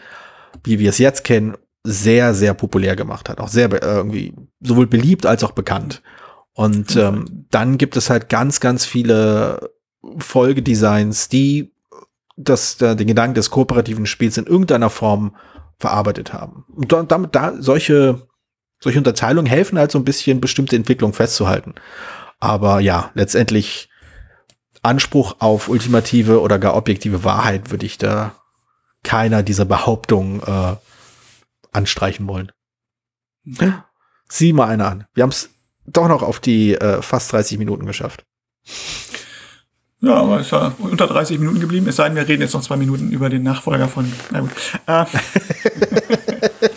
wie 0.64 0.78
wir 0.78 0.90
es 0.90 0.98
jetzt 0.98 1.24
kennen, 1.24 1.56
sehr, 1.84 2.34
sehr 2.34 2.54
populär 2.54 2.96
gemacht 2.96 3.28
hat. 3.28 3.40
Auch 3.40 3.48
sehr 3.48 3.72
äh, 3.72 3.96
irgendwie 3.96 4.34
sowohl 4.60 4.86
beliebt 4.86 5.24
als 5.24 5.44
auch 5.44 5.52
bekannt. 5.52 6.02
Und 6.52 6.96
ähm, 6.96 7.46
dann 7.50 7.78
gibt 7.78 7.96
es 7.96 8.10
halt 8.10 8.28
ganz, 8.28 8.60
ganz 8.60 8.84
viele 8.84 9.70
Folgedesigns, 10.18 11.28
die 11.28 11.72
das, 12.36 12.76
da, 12.76 12.94
den 12.94 13.06
Gedanken 13.06 13.34
des 13.34 13.50
kooperativen 13.50 14.06
Spiels 14.06 14.36
in 14.38 14.46
irgendeiner 14.46 14.90
Form 14.90 15.36
verarbeitet 15.78 16.32
haben. 16.32 16.64
Und 16.74 16.92
damit 16.92 17.34
da 17.34 17.54
solche 17.58 18.26
solche 18.80 18.98
Unterteilungen 18.98 19.50
helfen 19.50 19.78
halt 19.78 19.90
so 19.90 19.98
ein 19.98 20.04
bisschen 20.04 20.40
bestimmte 20.40 20.76
Entwicklungen 20.76 21.14
festzuhalten. 21.14 21.74
Aber 22.38 22.80
ja, 22.80 23.10
letztendlich 23.14 23.88
Anspruch 24.82 25.36
auf 25.40 25.68
ultimative 25.68 26.40
oder 26.40 26.58
gar 26.58 26.76
objektive 26.76 27.24
Wahrheit 27.24 27.70
würde 27.70 27.86
ich 27.86 27.98
da 27.98 28.34
keiner 29.02 29.42
dieser 29.42 29.64
Behauptungen 29.64 30.42
äh, 30.42 30.76
anstreichen 31.72 32.26
wollen. 32.28 32.52
Ja. 33.44 33.86
Sieh 34.28 34.52
mal 34.52 34.68
eine 34.68 34.86
an. 34.86 35.06
Wir 35.14 35.22
haben 35.22 35.30
es 35.30 35.50
doch 35.86 36.08
noch 36.08 36.22
auf 36.22 36.40
die 36.40 36.74
äh, 36.74 37.00
fast 37.02 37.32
30 37.32 37.58
Minuten 37.58 37.86
geschafft. 37.86 38.24
Ja, 40.00 40.14
aber 40.16 40.40
es 40.40 40.52
war 40.52 40.74
unter 40.78 41.06
30 41.06 41.38
Minuten 41.38 41.60
geblieben. 41.60 41.88
Es 41.88 41.96
sei 41.96 42.08
denn, 42.08 42.16
wir 42.16 42.28
reden 42.28 42.42
jetzt 42.42 42.54
noch 42.54 42.62
zwei 42.62 42.76
Minuten 42.76 43.10
über 43.12 43.30
den 43.30 43.44
Nachfolger 43.44 43.88
von. 43.88 44.12
Na 44.30 44.40
gut. 44.40 44.50
Äh. 44.86 45.04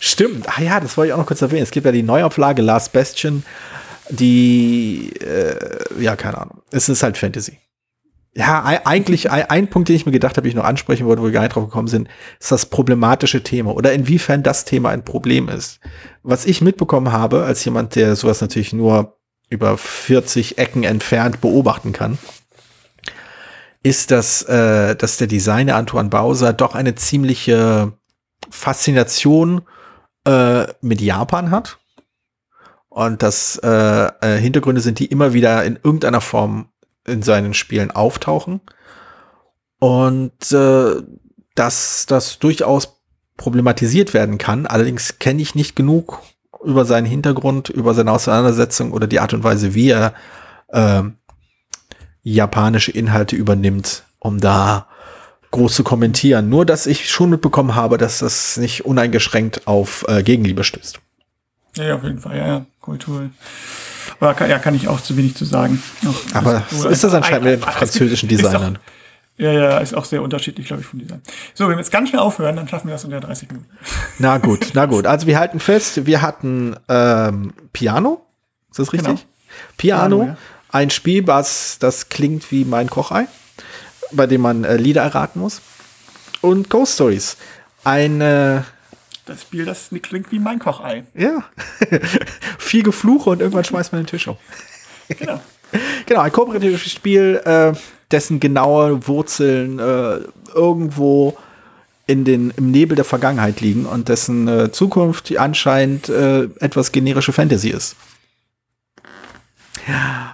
Stimmt. 0.00 0.46
Ah 0.48 0.62
ja, 0.62 0.80
das 0.80 0.96
wollte 0.96 1.08
ich 1.08 1.12
auch 1.14 1.18
noch 1.18 1.26
kurz 1.26 1.42
erwähnen. 1.42 1.62
Es 1.62 1.70
gibt 1.70 1.86
ja 1.86 1.92
die 1.92 2.02
Neuauflage 2.02 2.62
Last 2.62 2.92
Bastion, 2.92 3.44
die, 4.10 5.12
äh, 5.20 6.02
ja, 6.02 6.16
keine 6.16 6.38
Ahnung. 6.38 6.62
Es 6.70 6.88
ist 6.88 7.02
halt 7.02 7.16
Fantasy. 7.16 7.58
Ja, 8.34 8.62
eigentlich 8.84 9.30
ein, 9.32 9.68
Punkt, 9.68 9.88
den 9.88 9.96
ich 9.96 10.06
mir 10.06 10.12
gedacht 10.12 10.36
habe, 10.36 10.46
ich 10.46 10.54
noch 10.54 10.64
ansprechen 10.64 11.06
wollte, 11.06 11.22
wo 11.22 11.26
wir 11.26 11.32
gar 11.32 11.42
nicht 11.42 11.56
drauf 11.56 11.64
gekommen 11.64 11.88
sind, 11.88 12.08
ist 12.38 12.52
das 12.52 12.66
problematische 12.66 13.42
Thema 13.42 13.74
oder 13.74 13.92
inwiefern 13.92 14.44
das 14.44 14.64
Thema 14.64 14.90
ein 14.90 15.04
Problem 15.04 15.48
ist. 15.48 15.80
Was 16.22 16.44
ich 16.44 16.60
mitbekommen 16.60 17.10
habe, 17.10 17.42
als 17.44 17.64
jemand, 17.64 17.96
der 17.96 18.14
sowas 18.14 18.40
natürlich 18.40 18.72
nur 18.72 19.18
über 19.50 19.76
40 19.76 20.58
Ecken 20.58 20.84
entfernt 20.84 21.40
beobachten 21.40 21.92
kann, 21.92 22.18
ist, 23.82 24.10
dass, 24.12 24.42
äh, 24.42 24.94
dass 24.94 25.16
der 25.16 25.26
Designer 25.26 25.74
Antoine 25.74 26.10
Bowser 26.10 26.52
doch 26.52 26.76
eine 26.76 26.94
ziemliche 26.94 27.92
Faszination 28.50 29.62
äh, 30.28 30.66
mit 30.82 31.00
Japan 31.00 31.50
hat. 31.50 31.78
Und 32.88 33.22
das 33.22 33.56
äh, 33.62 33.68
äh, 34.20 34.38
Hintergründe 34.38 34.80
sind, 34.80 34.98
die 34.98 35.06
immer 35.06 35.32
wieder 35.32 35.64
in 35.64 35.76
irgendeiner 35.76 36.20
Form 36.20 36.68
in 37.06 37.22
seinen 37.22 37.54
Spielen 37.54 37.90
auftauchen. 37.90 38.60
Und 39.78 40.52
äh, 40.52 40.96
dass 41.54 42.06
das 42.06 42.38
durchaus 42.38 43.00
problematisiert 43.36 44.14
werden 44.14 44.38
kann. 44.38 44.66
Allerdings 44.66 45.18
kenne 45.18 45.40
ich 45.40 45.54
nicht 45.54 45.76
genug 45.76 46.20
über 46.62 46.84
seinen 46.84 47.06
Hintergrund, 47.06 47.68
über 47.68 47.94
seine 47.94 48.12
Auseinandersetzung 48.12 48.92
oder 48.92 49.06
die 49.06 49.20
Art 49.20 49.32
und 49.32 49.44
Weise, 49.44 49.74
wie 49.74 49.90
er 49.90 50.12
äh, 50.68 51.02
japanische 52.22 52.90
Inhalte 52.90 53.36
übernimmt, 53.36 54.04
um 54.18 54.40
da 54.40 54.88
groß 55.50 55.74
zu 55.74 55.84
kommentieren. 55.84 56.48
Nur, 56.48 56.66
dass 56.66 56.86
ich 56.86 57.10
schon 57.10 57.30
mitbekommen 57.30 57.74
habe, 57.74 57.98
dass 57.98 58.18
das 58.18 58.56
nicht 58.56 58.84
uneingeschränkt 58.84 59.66
auf 59.66 60.04
äh, 60.08 60.22
Gegenliebe 60.22 60.64
stößt. 60.64 61.00
Ja, 61.76 61.94
auf 61.94 62.02
jeden 62.02 62.18
Fall, 62.18 62.36
ja, 62.36 62.46
ja, 62.46 62.66
Kultur. 62.80 63.30
Aber 64.20 64.34
kann, 64.34 64.50
ja, 64.50 64.58
kann 64.58 64.74
ich 64.74 64.88
auch 64.88 65.00
zu 65.00 65.16
wenig 65.16 65.36
zu 65.36 65.44
sagen. 65.44 65.82
Auch, 66.06 66.34
Aber 66.34 66.64
ist, 66.70 66.84
ist 66.84 67.04
das 67.04 67.14
anscheinend 67.14 67.44
mit 67.44 67.52
den 67.54 67.60
französischen 67.60 68.28
Designern? 68.28 68.78
Ja, 69.36 69.52
ja, 69.52 69.78
ist 69.78 69.94
auch 69.94 70.04
sehr 70.04 70.20
unterschiedlich, 70.20 70.66
glaube 70.66 70.82
ich, 70.82 70.88
vom 70.88 70.98
Design. 70.98 71.22
So, 71.54 71.64
wenn 71.64 71.76
wir 71.76 71.78
jetzt 71.78 71.92
ganz 71.92 72.08
schnell 72.08 72.20
aufhören, 72.20 72.56
dann 72.56 72.66
schaffen 72.66 72.88
wir 72.88 72.94
das 72.94 73.04
unter 73.04 73.20
30 73.20 73.48
Minuten. 73.48 73.70
Na 74.18 74.38
gut, 74.38 74.70
na 74.74 74.86
gut. 74.86 75.06
Also 75.06 75.28
wir 75.28 75.38
halten 75.38 75.60
fest, 75.60 76.06
wir 76.06 76.22
hatten 76.22 76.74
ähm, 76.88 77.52
Piano. 77.72 78.26
Ist 78.70 78.80
das 78.80 78.92
richtig? 78.92 79.08
Genau. 79.08 79.20
Piano, 79.76 80.16
Piano 80.16 80.24
ja. 80.24 80.36
ein 80.70 80.90
Spiel, 80.90 81.26
was 81.28 81.78
das 81.78 82.08
klingt 82.08 82.50
wie 82.50 82.64
mein 82.64 82.90
Kochei, 82.90 83.26
bei 84.12 84.26
dem 84.26 84.40
man 84.40 84.64
äh, 84.64 84.76
Lieder 84.76 85.02
erraten 85.02 85.40
muss. 85.40 85.60
Und 86.40 86.70
Ghost 86.70 86.94
Stories, 86.94 87.36
eine 87.84 88.64
das 89.28 89.42
Spiel, 89.42 89.66
das 89.66 89.90
klingt 90.00 90.32
wie 90.32 90.38
mein 90.38 90.58
Kochei. 90.58 91.04
Ja. 91.14 91.44
Viel 92.58 92.82
Gefluche 92.82 93.28
und 93.28 93.40
irgendwann 93.40 93.64
schmeißt 93.64 93.92
man 93.92 94.02
den 94.02 94.06
Tisch 94.06 94.26
um. 94.26 94.38
Genau. 95.08 95.40
genau, 96.06 96.20
ein 96.20 96.32
kooperatives 96.32 96.90
Spiel, 96.90 97.40
äh, 97.44 97.72
dessen 98.10 98.40
genaue 98.40 99.06
Wurzeln 99.06 99.78
äh, 99.78 100.20
irgendwo 100.54 101.36
in 102.06 102.24
den, 102.24 102.54
im 102.56 102.70
Nebel 102.70 102.96
der 102.96 103.04
Vergangenheit 103.04 103.60
liegen 103.60 103.84
und 103.84 104.08
dessen 104.08 104.48
äh, 104.48 104.72
Zukunft 104.72 105.36
anscheinend 105.36 106.08
äh, 106.08 106.44
etwas 106.60 106.90
generische 106.90 107.32
Fantasy 107.32 107.68
ist. 107.68 107.96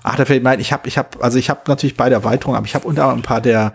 Ach, 0.02 0.16
da 0.16 0.24
fällt 0.24 0.42
mir 0.42 0.50
ein, 0.50 0.60
ich 0.60 0.72
habe, 0.72 0.88
ich 0.88 0.98
habe, 0.98 1.22
also 1.22 1.38
ich 1.38 1.50
habe 1.50 1.62
natürlich 1.66 1.96
beide 1.96 2.14
Erweiterungen, 2.14 2.56
aber 2.56 2.66
ich 2.66 2.74
habe 2.74 2.86
unter 2.86 3.02
anderem 3.02 3.20
ein 3.20 3.22
paar 3.22 3.40
der, 3.40 3.74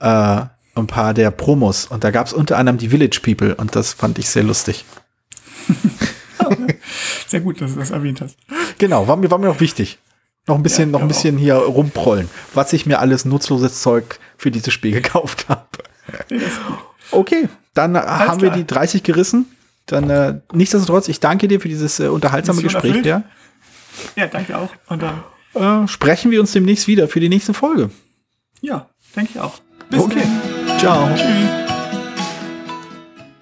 äh, 0.00 0.42
ein 0.76 0.86
paar 0.86 1.14
der 1.14 1.30
Promos 1.30 1.86
und 1.86 2.04
da 2.04 2.10
gab 2.10 2.26
es 2.26 2.32
unter 2.32 2.58
anderem 2.58 2.78
die 2.78 2.88
Village 2.88 3.20
People 3.22 3.54
und 3.54 3.76
das 3.76 3.92
fand 3.92 4.18
ich 4.18 4.28
sehr 4.28 4.42
lustig. 4.42 4.84
sehr 7.26 7.40
gut, 7.40 7.60
dass 7.60 7.72
du 7.72 7.78
das 7.78 7.90
erwähnt 7.90 8.20
hast. 8.20 8.36
Genau, 8.78 9.06
war 9.08 9.16
mir, 9.16 9.30
war 9.30 9.38
mir 9.38 9.50
auch 9.50 9.60
wichtig. 9.60 9.98
Noch 10.46 10.56
ein 10.56 10.62
bisschen, 10.62 10.90
ja, 10.90 10.92
noch 10.92 11.00
ein 11.00 11.08
bisschen 11.08 11.36
auch. 11.36 11.40
hier 11.40 11.54
rumprollen, 11.54 12.28
was 12.52 12.72
ich 12.72 12.84
mir 12.84 12.98
alles 12.98 13.24
nutzloses 13.24 13.80
Zeug 13.80 14.18
für 14.36 14.50
dieses 14.50 14.74
Spiel 14.74 14.92
gekauft 15.00 15.46
habe. 15.48 15.66
Okay, 17.10 17.48
dann 17.72 17.96
Alles 17.96 18.08
haben 18.08 18.38
klar. 18.38 18.54
wir 18.54 18.62
die 18.62 18.66
30 18.66 19.02
gerissen. 19.02 19.46
Dann 19.86 20.08
äh, 20.08 20.40
nichtsdestotrotz, 20.52 21.08
ich 21.08 21.20
danke 21.20 21.48
dir 21.48 21.60
für 21.60 21.68
dieses 21.68 22.00
äh, 22.00 22.08
unterhaltsame 22.08 22.62
Mission 22.62 22.82
Gespräch. 22.82 23.04
Ja. 23.04 23.22
ja, 24.16 24.26
danke 24.26 24.58
auch. 24.58 24.70
Und 24.88 25.02
dann 25.02 25.84
äh, 25.84 25.88
sprechen 25.88 26.30
wir 26.30 26.40
uns 26.40 26.52
demnächst 26.52 26.86
wieder 26.88 27.08
für 27.08 27.20
die 27.20 27.28
nächste 27.28 27.54
Folge. 27.54 27.90
Ja, 28.60 28.88
denke 29.14 29.32
ich 29.34 29.40
auch. 29.40 29.60
Bis 29.90 30.00
okay. 30.00 30.22
dann. 30.66 30.78
Ciao. 30.78 31.08
Tschüss. 31.14 31.50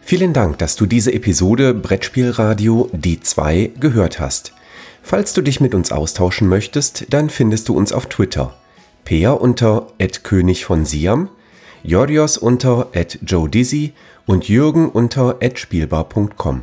Vielen 0.02 0.32
Dank, 0.32 0.58
dass 0.58 0.76
du 0.76 0.86
diese 0.86 1.12
Episode 1.12 1.72
Brettspielradio 1.72 2.90
D2 2.92 3.78
gehört 3.78 4.20
hast. 4.20 4.52
Falls 5.02 5.32
du 5.32 5.40
dich 5.40 5.60
mit 5.60 5.74
uns 5.74 5.90
austauschen 5.90 6.48
möchtest, 6.48 7.06
dann 7.10 7.30
findest 7.30 7.68
du 7.68 7.76
uns 7.76 7.92
auf 7.92 8.06
Twitter. 8.06 8.54
Peer 9.04 9.40
unter 9.40 9.86
König 10.22 10.64
von 10.64 10.84
Siam– 10.84 11.28
Jorios 11.84 12.38
unter 12.38 12.88
@joe_dizzy 12.94 13.92
und 14.26 14.48
Jürgen 14.48 14.88
unter 14.88 15.38
@spielbar.com. 15.54 16.62